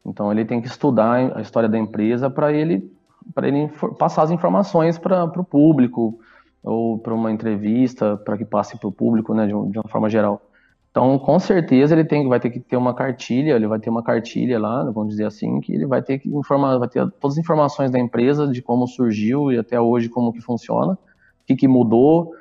Então, 0.07 0.31
ele 0.31 0.45
tem 0.45 0.61
que 0.61 0.69
estudar 0.69 1.37
a 1.37 1.41
história 1.41 1.69
da 1.69 1.79
empresa 1.79 2.31
para 2.31 2.53
ele, 2.53 2.91
para 3.35 3.49
ele 3.49 3.69
passar 3.99 4.23
as 4.23 4.31
informações 4.31 4.99
para 4.99 5.25
o 5.25 5.45
público 5.45 6.19
ou 6.63 6.99
para 6.99 7.15
uma 7.15 7.31
entrevista, 7.31 8.17
para 8.17 8.37
que 8.37 8.45
passe 8.45 8.79
para 8.79 8.89
o 8.89 8.93
público, 8.93 9.35
né, 9.35 9.47
de, 9.47 9.53
de, 9.53 9.79
uma 9.79 9.89
forma 9.89 10.09
geral. 10.11 10.43
Então, 10.91 11.19
com 11.19 11.39
certeza, 11.39 11.95
ele 11.95 12.05
tem, 12.05 12.29
vai 12.29 12.41
ter 12.41 12.51
que 12.51 12.59
ter 12.59 12.77
uma 12.77 12.93
cartilha, 12.93 13.55
ele 13.55 13.67
vai 13.67 13.79
ter 13.79 13.89
uma 13.89 14.03
cartilha 14.03 14.59
lá, 14.59 14.83
vamos 14.91 15.11
dizer 15.11 15.25
assim, 15.25 15.61
que 15.61 15.73
ele 15.73 15.87
vai 15.87 16.03
ter 16.03 16.19
que 16.19 16.29
informar, 16.29 16.79
vai 16.79 16.89
ter 16.89 17.09
todas 17.21 17.37
as 17.37 17.39
informações 17.39 17.91
da 17.91 17.99
empresa, 17.99 18.49
de 18.49 18.61
como 18.61 18.87
surgiu 18.89 19.53
e 19.53 19.59
até 19.59 19.81
hoje 19.81 20.09
como 20.09 20.33
que 20.33 20.41
funciona, 20.41 20.95
o 20.95 20.99
que, 21.47 21.55
que 21.55 21.69
mudou, 21.69 22.35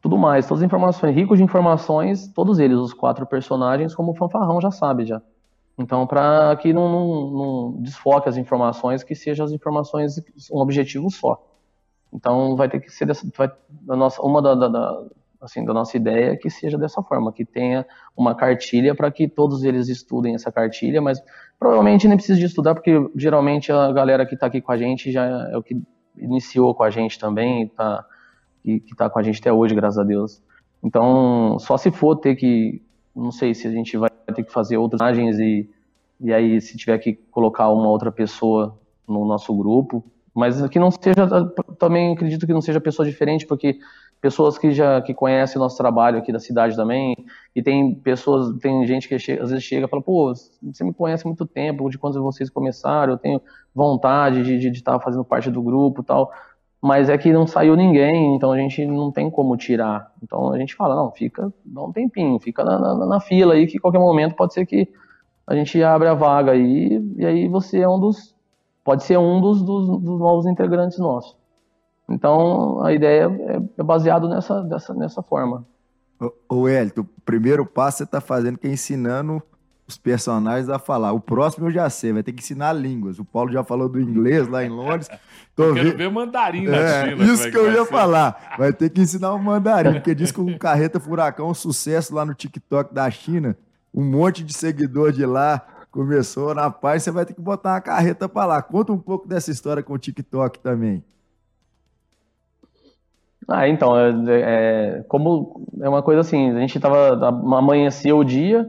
tudo 0.00 0.16
mais, 0.16 0.46
todas 0.46 0.62
as 0.62 0.66
informações, 0.66 1.14
ricos 1.14 1.38
de 1.38 1.44
informações, 1.44 2.28
todos 2.28 2.60
eles, 2.60 2.78
os 2.78 2.94
quatro 2.94 3.26
personagens, 3.26 3.94
como 3.94 4.12
o 4.12 4.14
fanfarrão 4.14 4.60
já 4.60 4.70
sabe 4.70 5.04
já. 5.04 5.20
Então, 5.78 6.06
para 6.06 6.54
que 6.56 6.72
não, 6.72 6.88
não, 6.90 7.30
não, 7.30 7.82
desfoque 7.82 8.28
as 8.28 8.36
informações, 8.36 9.02
que 9.02 9.14
sejam 9.14 9.44
as 9.44 9.52
informações 9.52 10.22
um 10.50 10.58
objetivo 10.58 11.10
só. 11.10 11.42
Então, 12.12 12.56
vai 12.56 12.68
ter 12.68 12.80
que 12.80 12.90
ser 12.90 13.06
dessa, 13.06 13.26
vai, 13.36 13.50
da 13.70 13.96
nossa, 13.96 14.20
uma 14.22 14.42
da, 14.42 14.54
da, 14.54 14.68
da, 14.68 15.06
assim, 15.40 15.64
da 15.64 15.72
nossa 15.72 15.96
ideia 15.96 16.32
é 16.32 16.36
que 16.36 16.50
seja 16.50 16.78
dessa 16.78 17.02
forma, 17.02 17.32
que 17.32 17.44
tenha 17.44 17.86
uma 18.16 18.34
cartilha 18.34 18.94
para 18.94 19.10
que 19.10 19.26
todos 19.26 19.64
eles 19.64 19.88
estudem 19.88 20.34
essa 20.34 20.52
cartilha, 20.52 21.00
mas 21.00 21.20
provavelmente 21.58 22.06
nem 22.06 22.16
precisa 22.16 22.38
de 22.38 22.46
estudar, 22.46 22.74
porque 22.74 22.92
geralmente 23.16 23.72
a 23.72 23.90
galera 23.92 24.26
que 24.26 24.34
está 24.34 24.46
aqui 24.46 24.60
com 24.60 24.72
a 24.72 24.76
gente 24.76 25.10
já 25.10 25.24
é 25.50 25.56
o 25.56 25.62
que 25.62 25.80
iniciou 26.16 26.74
com 26.74 26.84
a 26.84 26.90
gente 26.90 27.18
também, 27.18 27.64
está 27.64 28.04
que 28.62 28.80
está 28.92 29.10
com 29.10 29.18
a 29.18 29.22
gente 29.22 29.40
até 29.40 29.52
hoje, 29.52 29.74
graças 29.74 29.98
a 29.98 30.04
Deus. 30.04 30.40
Então, 30.84 31.58
só 31.58 31.76
se 31.76 31.90
for 31.90 32.16
ter 32.16 32.36
que, 32.36 32.80
não 33.14 33.32
sei 33.32 33.54
se 33.54 33.66
a 33.66 33.70
gente 33.70 33.96
vai 33.96 34.11
ter 34.32 34.44
que 34.44 34.52
fazer 34.52 34.76
outras 34.76 35.00
imagens 35.00 35.38
e, 35.38 35.68
e 36.20 36.32
aí 36.32 36.60
se 36.60 36.76
tiver 36.76 36.98
que 36.98 37.14
colocar 37.30 37.70
uma 37.70 37.88
outra 37.88 38.10
pessoa 38.10 38.78
no 39.06 39.24
nosso 39.24 39.54
grupo, 39.54 40.04
mas 40.34 40.66
que 40.68 40.78
não 40.78 40.90
seja, 40.90 41.26
também 41.78 42.12
acredito 42.14 42.46
que 42.46 42.52
não 42.52 42.60
seja 42.60 42.80
pessoa 42.80 43.06
diferente, 43.06 43.46
porque 43.46 43.78
pessoas 44.20 44.56
que 44.56 44.70
já 44.70 45.02
que 45.02 45.12
conhecem 45.12 45.58
nosso 45.58 45.76
trabalho 45.76 46.18
aqui 46.18 46.32
da 46.32 46.38
cidade 46.38 46.76
também, 46.76 47.14
e 47.54 47.62
tem 47.62 47.94
pessoas, 47.94 48.56
tem 48.60 48.86
gente 48.86 49.08
que 49.08 49.18
chega, 49.18 49.42
às 49.42 49.50
vezes 49.50 49.64
chega 49.64 49.86
e 49.86 49.88
fala, 49.88 50.00
pô, 50.00 50.32
você 50.62 50.84
me 50.84 50.94
conhece 50.94 51.24
há 51.26 51.28
muito 51.28 51.44
tempo, 51.44 51.90
de 51.90 51.98
quando 51.98 52.22
vocês 52.22 52.48
começaram, 52.48 53.14
eu 53.14 53.18
tenho 53.18 53.42
vontade 53.74 54.42
de 54.42 54.68
estar 54.68 54.92
tá 54.92 55.00
fazendo 55.00 55.24
parte 55.24 55.50
do 55.50 55.60
grupo 55.60 56.02
tal 56.02 56.30
mas 56.82 57.08
é 57.08 57.16
que 57.16 57.32
não 57.32 57.46
saiu 57.46 57.76
ninguém, 57.76 58.34
então 58.34 58.50
a 58.50 58.58
gente 58.58 58.84
não 58.84 59.12
tem 59.12 59.30
como 59.30 59.56
tirar. 59.56 60.12
Então 60.20 60.52
a 60.52 60.58
gente 60.58 60.74
fala, 60.74 60.96
não, 60.96 61.12
fica, 61.12 61.52
dá 61.64 61.80
um 61.80 61.92
tempinho, 61.92 62.40
fica 62.40 62.64
na, 62.64 62.76
na, 62.76 63.06
na 63.06 63.20
fila 63.20 63.54
aí, 63.54 63.68
que 63.68 63.78
qualquer 63.78 64.00
momento 64.00 64.34
pode 64.34 64.52
ser 64.52 64.66
que 64.66 64.88
a 65.46 65.54
gente 65.54 65.80
abra 65.80 66.10
a 66.10 66.14
vaga 66.14 66.50
aí, 66.50 67.00
e 67.16 67.24
aí 67.24 67.46
você 67.46 67.78
é 67.78 67.88
um 67.88 68.00
dos, 68.00 68.34
pode 68.82 69.04
ser 69.04 69.16
um 69.16 69.40
dos, 69.40 69.62
dos, 69.62 69.86
dos 69.86 70.18
novos 70.18 70.44
integrantes 70.44 70.98
nossos. 70.98 71.36
Então 72.10 72.84
a 72.84 72.92
ideia 72.92 73.30
é, 73.30 73.80
é 73.80 73.82
baseado 73.84 74.28
nessa, 74.28 74.60
dessa, 74.62 74.92
nessa 74.92 75.22
forma. 75.22 75.64
Ô, 76.48 76.68
Elton, 76.68 77.02
o 77.02 77.06
primeiro 77.24 77.64
passo 77.64 77.98
você 77.98 78.04
está 78.04 78.20
fazendo 78.20 78.58
que 78.58 78.66
é 78.66 78.70
ensinando 78.70 79.40
os 79.92 79.98
personagens 79.98 80.68
a 80.68 80.78
falar. 80.78 81.12
O 81.12 81.20
próximo 81.20 81.66
eu 81.66 81.70
já 81.70 81.88
sei, 81.88 82.12
vai 82.12 82.22
ter 82.22 82.32
que 82.32 82.42
ensinar 82.42 82.72
línguas. 82.72 83.18
O 83.18 83.24
Paulo 83.24 83.52
já 83.52 83.62
falou 83.62 83.88
do 83.88 84.00
inglês 84.00 84.48
lá 84.48 84.64
em 84.64 84.68
Londres. 84.68 85.08
Tô 85.54 85.64
eu 85.64 85.74
quero 85.74 85.96
ver 85.96 86.10
mandarim 86.10 86.66
na 86.66 86.76
é, 86.76 87.10
China. 87.10 87.24
Isso 87.24 87.42
é 87.42 87.44
que, 87.46 87.50
que 87.52 87.58
eu 87.58 87.70
ia 87.70 87.84
ser. 87.84 87.90
falar. 87.90 88.54
Vai 88.58 88.72
ter 88.72 88.88
que 88.88 89.00
ensinar 89.00 89.32
o 89.34 89.38
mandarim, 89.38 89.92
porque 90.00 90.14
diz 90.14 90.32
que 90.32 90.40
o 90.40 90.58
Carreta 90.58 90.98
Furacão 90.98 91.50
um 91.50 91.54
sucesso 91.54 92.14
lá 92.14 92.24
no 92.24 92.34
TikTok 92.34 92.94
da 92.94 93.10
China. 93.10 93.56
Um 93.94 94.02
monte 94.02 94.42
de 94.42 94.54
seguidor 94.54 95.12
de 95.12 95.26
lá 95.26 95.66
começou 95.90 96.54
na 96.54 96.70
paz. 96.70 97.02
Você 97.02 97.10
vai 97.10 97.26
ter 97.26 97.34
que 97.34 97.40
botar 97.40 97.74
uma 97.74 97.80
carreta 97.80 98.28
para 98.28 98.46
lá. 98.46 98.62
Conta 98.62 98.92
um 98.92 98.98
pouco 98.98 99.28
dessa 99.28 99.50
história 99.50 99.82
com 99.82 99.92
o 99.92 99.98
TikTok 99.98 100.58
também. 100.58 101.04
Ah, 103.46 103.68
então, 103.68 103.98
é, 103.98 104.12
é, 104.28 105.04
como 105.08 105.66
é 105.80 105.88
uma 105.88 106.02
coisa 106.02 106.20
assim, 106.20 106.50
a 106.50 106.60
gente 106.60 106.78
tava, 106.78 107.28
amanhecia 107.28 108.14
o 108.14 108.24
dia, 108.24 108.68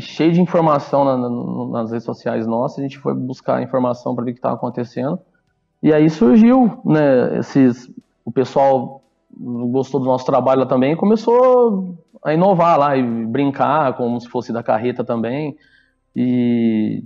cheio 0.00 0.32
de 0.32 0.40
informação 0.40 1.04
na, 1.04 1.16
na, 1.16 1.66
nas 1.82 1.90
redes 1.90 2.04
sociais 2.04 2.46
nossas, 2.46 2.78
a 2.78 2.82
gente 2.82 2.98
foi 2.98 3.14
buscar 3.14 3.62
informação 3.62 4.14
para 4.14 4.24
ver 4.24 4.30
o 4.30 4.34
que 4.34 4.38
estava 4.38 4.54
acontecendo, 4.54 5.18
e 5.82 5.92
aí 5.92 6.08
surgiu, 6.08 6.80
né, 6.84 7.38
esses, 7.38 7.90
o 8.24 8.32
pessoal 8.32 9.02
gostou 9.38 10.00
do 10.00 10.06
nosso 10.06 10.24
trabalho 10.24 10.60
lá 10.60 10.66
também 10.66 10.92
e 10.92 10.96
começou 10.96 11.96
a 12.24 12.32
inovar 12.32 12.78
lá 12.78 12.96
e 12.96 13.02
brincar 13.26 13.94
como 13.96 14.20
se 14.20 14.28
fosse 14.28 14.52
da 14.52 14.62
carreta 14.62 15.04
também, 15.04 15.56
e, 16.14 17.04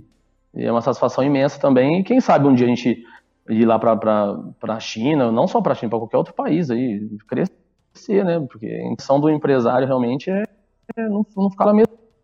e 0.53 0.63
é 0.63 0.71
uma 0.71 0.81
satisfação 0.81 1.23
imensa 1.23 1.59
também, 1.59 1.99
e 1.99 2.03
quem 2.03 2.19
sabe 2.19 2.47
um 2.47 2.53
dia 2.53 2.65
a 2.65 2.69
gente 2.69 3.05
ir 3.49 3.65
lá 3.65 3.77
para 3.77 4.39
a 4.67 4.79
China, 4.79 5.31
não 5.31 5.47
só 5.47 5.61
para 5.61 5.73
a 5.73 5.75
China, 5.75 5.89
para 5.89 5.99
qualquer 5.99 6.17
outro 6.17 6.33
país 6.33 6.69
aí, 6.69 7.09
crescer, 7.27 8.23
né? 8.23 8.39
Porque 8.39 8.65
a 8.65 8.85
intenção 8.85 9.19
do 9.19 9.29
empresário 9.29 9.87
realmente 9.87 10.29
é, 10.29 10.43
é 10.95 11.09
não, 11.09 11.25
não 11.35 11.49
ficar 11.49 11.65
na 11.65 11.73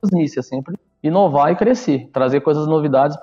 mesmice, 0.03 0.39
é 0.39 0.41
sempre 0.41 0.77
inovar 1.01 1.51
e 1.51 1.55
crescer, 1.55 2.10
trazer 2.12 2.41
coisas 2.41 2.67
novidades 2.67 3.17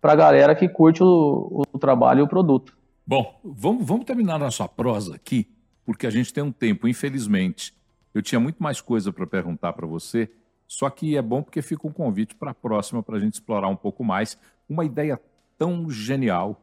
para 0.00 0.12
a 0.12 0.16
galera 0.16 0.54
que 0.54 0.68
curte 0.68 1.02
o, 1.02 1.64
o 1.72 1.78
trabalho 1.78 2.20
e 2.20 2.22
o 2.22 2.28
produto. 2.28 2.76
Bom, 3.06 3.40
vamos, 3.44 3.86
vamos 3.86 4.04
terminar 4.04 4.38
nossa 4.38 4.68
prosa 4.68 5.16
aqui, 5.16 5.48
porque 5.84 6.06
a 6.06 6.10
gente 6.10 6.32
tem 6.32 6.42
um 6.42 6.52
tempo, 6.52 6.86
infelizmente. 6.86 7.74
Eu 8.14 8.22
tinha 8.22 8.38
muito 8.38 8.62
mais 8.62 8.80
coisa 8.80 9.12
para 9.12 9.26
perguntar 9.26 9.72
para 9.72 9.86
você, 9.86 10.30
só 10.68 10.88
que 10.88 11.16
é 11.16 11.22
bom 11.22 11.42
porque 11.42 11.60
fica 11.60 11.86
um 11.86 11.92
convite 11.92 12.34
para 12.34 12.52
a 12.52 12.54
próxima, 12.54 13.02
para 13.02 13.16
a 13.16 13.20
gente 13.20 13.34
explorar 13.34 13.68
um 13.68 13.76
pouco 13.76 14.04
mais. 14.04 14.38
Uma 14.68 14.84
ideia 14.84 15.20
tão 15.58 15.90
genial 15.90 16.60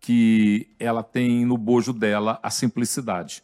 que 0.00 0.68
ela 0.78 1.02
tem 1.02 1.44
no 1.44 1.58
bojo 1.58 1.92
dela 1.92 2.38
a 2.42 2.50
simplicidade. 2.50 3.42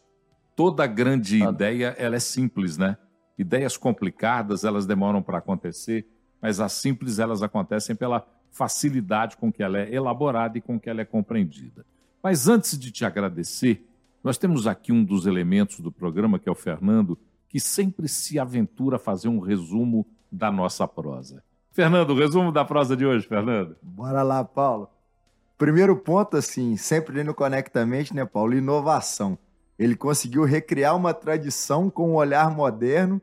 Toda 0.55 0.87
grande 0.87 1.43
ah. 1.43 1.51
ideia, 1.51 1.95
ela 1.99 2.17
é 2.17 2.21
simples, 2.21 2.79
né? 2.79 2.97
Ideias 3.39 3.77
complicadas, 3.77 4.65
elas 4.65 4.87
demoram 4.87 5.23
para 5.23 5.39
acontecer, 5.39 6.07
mas 6.41 6.61
as 6.61 6.73
simples, 6.73 7.19
elas 7.19 7.43
acontecem 7.43 7.95
pela 7.95 8.27
facilidade 8.51 9.37
com 9.37 9.53
que 9.53 9.63
ela 9.63 9.79
é 9.79 9.95
elaborada 9.95 10.57
e 10.57 10.61
com 10.61 10.81
que 10.81 10.89
ela 10.89 11.03
é 11.03 11.05
compreendida. 11.05 11.85
Mas 12.23 12.49
antes 12.49 12.79
de 12.79 12.91
te 12.91 13.05
agradecer, 13.05 13.87
nós 14.25 14.39
temos 14.39 14.67
aqui 14.67 14.93
um 14.93 15.05
dos 15.05 15.27
elementos 15.27 15.81
do 15.81 15.93
programa, 15.93 16.39
que 16.39 16.49
é 16.49 16.53
o 16.53 16.57
Fernando, 16.57 17.19
que 17.49 17.61
sempre 17.61 18.09
se 18.09 18.39
aventura 18.39 18.97
a 18.97 18.99
fazer 18.99 19.29
um 19.29 19.39
resumo 19.39 20.07
da 20.33 20.51
nossa 20.51 20.89
prosa. 20.89 21.43
Fernando, 21.71 22.11
o 22.11 22.19
resumo 22.19 22.51
da 22.51 22.65
prosa 22.65 22.97
de 22.97 23.05
hoje, 23.05 23.29
Fernando. 23.29 23.77
Bora 23.83 24.23
lá, 24.23 24.43
Paulo. 24.43 24.89
Primeiro 25.59 25.97
ponto, 25.97 26.37
assim, 26.37 26.77
sempre 26.77 27.23
no 27.23 27.35
Conectamente, 27.35 28.15
né, 28.15 28.25
Paulo? 28.25 28.55
Inovação. 28.55 29.39
Ele 29.79 29.95
conseguiu 29.95 30.45
recriar 30.45 30.97
uma 30.97 31.13
tradição 31.13 31.91
com 31.91 32.11
um 32.11 32.15
olhar 32.15 32.51
moderno 32.51 33.21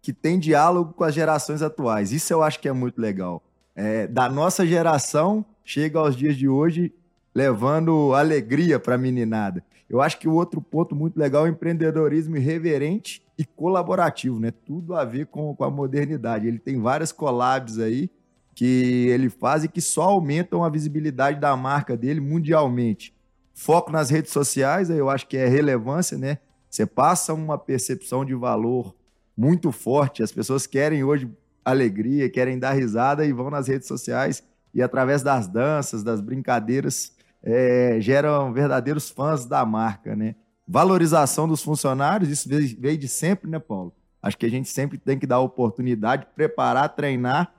que 0.00 0.12
tem 0.12 0.38
diálogo 0.38 0.92
com 0.92 1.04
as 1.04 1.14
gerações 1.14 1.62
atuais. 1.62 2.12
Isso 2.12 2.32
eu 2.32 2.42
acho 2.42 2.60
que 2.60 2.68
é 2.68 2.72
muito 2.72 3.00
legal. 3.00 3.42
É, 3.74 4.06
da 4.06 4.28
nossa 4.28 4.66
geração, 4.66 5.44
chega 5.64 5.98
aos 5.98 6.16
dias 6.16 6.36
de 6.36 6.48
hoje 6.48 6.92
levando 7.34 8.14
alegria 8.14 8.78
para 8.78 8.94
a 8.94 8.98
meninada. 8.98 9.64
Eu 9.88 10.00
acho 10.00 10.18
que 10.18 10.28
o 10.28 10.34
outro 10.34 10.60
ponto 10.60 10.94
muito 10.94 11.18
legal 11.18 11.46
é 11.46 11.50
o 11.50 11.52
empreendedorismo 11.52 12.36
irreverente 12.36 13.22
e 13.36 13.44
colaborativo, 13.44 14.38
né? 14.38 14.52
Tudo 14.64 14.94
a 14.94 15.04
ver 15.04 15.26
com, 15.26 15.54
com 15.54 15.64
a 15.64 15.70
modernidade. 15.70 16.46
Ele 16.46 16.58
tem 16.58 16.80
várias 16.80 17.10
collabs 17.10 17.78
aí 17.78 18.08
que 18.54 19.08
ele 19.08 19.28
faz 19.28 19.64
e 19.64 19.68
que 19.68 19.80
só 19.80 20.02
aumentam 20.02 20.62
a 20.62 20.68
visibilidade 20.68 21.40
da 21.40 21.56
marca 21.56 21.96
dele 21.96 22.20
mundialmente. 22.20 23.14
Foco 23.62 23.92
nas 23.92 24.08
redes 24.08 24.32
sociais, 24.32 24.88
eu 24.88 25.10
acho 25.10 25.26
que 25.26 25.36
é 25.36 25.46
relevância, 25.46 26.16
né? 26.16 26.38
Você 26.70 26.86
passa 26.86 27.34
uma 27.34 27.58
percepção 27.58 28.24
de 28.24 28.34
valor 28.34 28.96
muito 29.36 29.70
forte. 29.70 30.22
As 30.22 30.32
pessoas 30.32 30.66
querem 30.66 31.04
hoje 31.04 31.30
alegria, 31.62 32.30
querem 32.30 32.58
dar 32.58 32.72
risada 32.72 33.26
e 33.26 33.34
vão 33.34 33.50
nas 33.50 33.68
redes 33.68 33.86
sociais 33.86 34.42
e 34.72 34.80
através 34.80 35.22
das 35.22 35.46
danças, 35.46 36.02
das 36.02 36.22
brincadeiras, 36.22 37.12
é, 37.42 37.98
geram 38.00 38.50
verdadeiros 38.50 39.10
fãs 39.10 39.44
da 39.44 39.62
marca, 39.66 40.16
né? 40.16 40.36
Valorização 40.66 41.46
dos 41.46 41.62
funcionários, 41.62 42.30
isso 42.30 42.48
veio 42.48 42.96
de 42.96 43.08
sempre, 43.08 43.50
né, 43.50 43.58
Paulo? 43.58 43.92
Acho 44.22 44.38
que 44.38 44.46
a 44.46 44.50
gente 44.50 44.70
sempre 44.70 44.96
tem 44.96 45.18
que 45.18 45.26
dar 45.26 45.40
oportunidade, 45.40 46.26
preparar, 46.34 46.88
treinar 46.96 47.52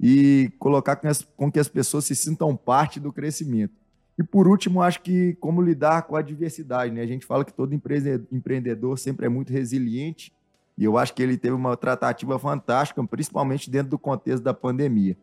e 0.00 0.52
colocar 0.60 1.00
com, 1.36 1.50
que 1.50 1.58
as 1.58 1.66
pessoas 1.66 2.04
se 2.04 2.14
sintam 2.14 2.56
parte 2.56 3.00
do 3.00 3.12
crescimento. 3.12 3.77
E 4.18 4.22
por 4.24 4.48
último, 4.48 4.82
acho 4.82 5.00
que 5.00 5.34
como 5.34 5.62
lidar 5.62 6.02
com 6.02 6.16
a 6.16 6.22
diversidade. 6.22 6.92
Né? 6.92 7.02
A 7.02 7.06
gente 7.06 7.24
fala 7.24 7.44
que 7.44 7.54
todo 7.54 7.72
empreendedor 7.72 8.98
sempre 8.98 9.26
é 9.26 9.28
muito 9.28 9.52
resiliente, 9.52 10.32
e 10.76 10.84
eu 10.84 10.98
acho 10.98 11.14
que 11.14 11.22
ele 11.22 11.36
teve 11.36 11.54
uma 11.54 11.76
tratativa 11.76 12.38
fantástica, 12.38 13.02
principalmente 13.04 13.70
dentro 13.70 13.90
do 13.90 13.98
contexto 13.98 14.42
da 14.42 14.54
pandemia. 14.54 15.16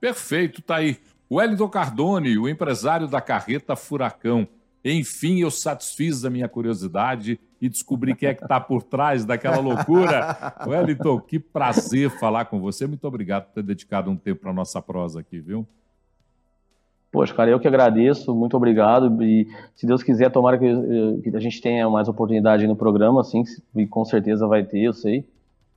Perfeito, 0.00 0.62
tá 0.62 0.76
aí. 0.76 0.98
Wellington 1.30 1.68
Cardone, 1.68 2.38
o 2.38 2.48
empresário 2.48 3.08
da 3.08 3.20
carreta 3.20 3.74
Furacão. 3.74 4.46
Enfim, 4.84 5.40
eu 5.40 5.50
satisfiz 5.50 6.24
a 6.24 6.30
minha 6.30 6.48
curiosidade 6.48 7.40
e 7.60 7.68
descobri 7.68 8.14
quem 8.14 8.28
é 8.28 8.34
que 8.34 8.44
está 8.44 8.60
por 8.60 8.82
trás 8.82 9.24
daquela 9.24 9.58
loucura. 9.58 10.36
Wellington, 10.66 11.20
que 11.20 11.38
prazer 11.38 12.10
falar 12.10 12.44
com 12.44 12.60
você. 12.60 12.86
Muito 12.86 13.04
obrigado 13.08 13.46
por 13.46 13.54
ter 13.54 13.62
dedicado 13.62 14.10
um 14.10 14.16
tempo 14.16 14.42
para 14.42 14.50
a 14.50 14.54
nossa 14.54 14.80
prosa 14.82 15.20
aqui, 15.20 15.40
viu? 15.40 15.66
Poxa, 17.14 17.32
cara, 17.32 17.48
eu 17.48 17.60
que 17.60 17.68
agradeço, 17.68 18.34
muito 18.34 18.56
obrigado. 18.56 19.22
E 19.22 19.46
se 19.76 19.86
Deus 19.86 20.02
quiser, 20.02 20.32
tomara 20.32 20.58
que, 20.58 20.66
que 21.22 21.36
a 21.36 21.38
gente 21.38 21.60
tenha 21.62 21.88
mais 21.88 22.08
oportunidade 22.08 22.66
no 22.66 22.74
programa, 22.74 23.20
assim, 23.20 23.44
e 23.76 23.86
com 23.86 24.04
certeza 24.04 24.48
vai 24.48 24.64
ter, 24.64 24.80
eu 24.80 24.92
sei. 24.92 25.24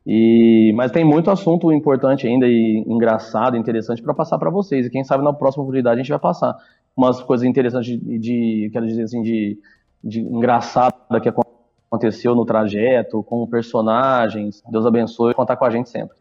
E, 0.03 0.73
mas 0.75 0.91
tem 0.91 1.05
muito 1.05 1.29
assunto 1.29 1.71
importante 1.71 2.25
ainda 2.25 2.47
e 2.47 2.83
engraçado, 2.87 3.55
interessante 3.55 4.01
para 4.01 4.15
passar 4.15 4.39
para 4.39 4.49
vocês. 4.49 4.87
E 4.87 4.89
quem 4.89 5.03
sabe 5.03 5.23
na 5.23 5.31
próxima 5.31 5.61
oportunidade 5.61 5.99
a 5.99 6.01
gente 6.01 6.09
vai 6.09 6.17
passar 6.17 6.57
umas 6.95 7.21
coisas 7.21 7.45
interessantes 7.45 7.87
de, 7.87 8.17
de 8.17 8.69
quero 8.73 8.87
dizer 8.87 9.03
assim, 9.03 9.21
de, 9.21 9.59
de 10.03 10.21
engraçada 10.21 11.21
que 11.21 11.29
aconteceu 11.29 12.33
no 12.33 12.47
trajeto, 12.47 13.21
com 13.21 13.45
personagens. 13.45 14.63
Deus 14.71 14.87
abençoe 14.87 15.35
contar 15.35 15.55
com 15.55 15.65
a 15.65 15.69
gente 15.69 15.87
sempre. 15.87 16.17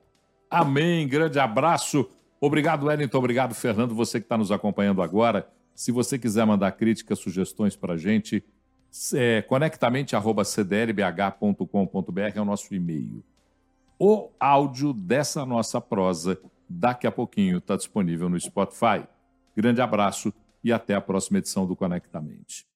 Amém. 0.51 1.09
Grande 1.09 1.39
abraço. 1.39 2.07
Obrigado, 2.41 2.87
Wellington. 2.87 3.19
Obrigado, 3.19 3.55
Fernando. 3.55 3.95
Você 3.95 4.21
que 4.21 4.27
está 4.27 4.37
nos 4.37 4.53
acompanhando 4.53 5.03
agora. 5.03 5.49
Se 5.75 5.93
você 5.93 6.19
quiser 6.19 6.47
mandar 6.47 6.73
críticas, 6.73 7.19
sugestões 7.19 7.77
para 7.77 7.95
a 7.95 7.97
gente, 7.97 8.43
é, 9.15 9.43
é 12.39 12.41
o 12.41 12.45
nosso 12.45 12.75
e-mail. 12.75 13.23
O 13.99 14.31
áudio 14.39 14.93
dessa 14.93 15.45
nossa 15.45 15.81
prosa, 15.81 16.39
daqui 16.69 17.07
a 17.07 17.13
pouquinho, 17.13 17.59
está 17.59 17.77
disponível 17.77 18.29
no 18.29 18.39
Spotify. 18.39 19.07
Grande 19.57 19.81
abraço 19.81 20.33
e 20.63 20.73
até 20.73 20.95
a 20.95 21.01
próxima 21.01 21.39
edição 21.39 21.67
do 21.67 21.77
Conectamente. 21.77 22.67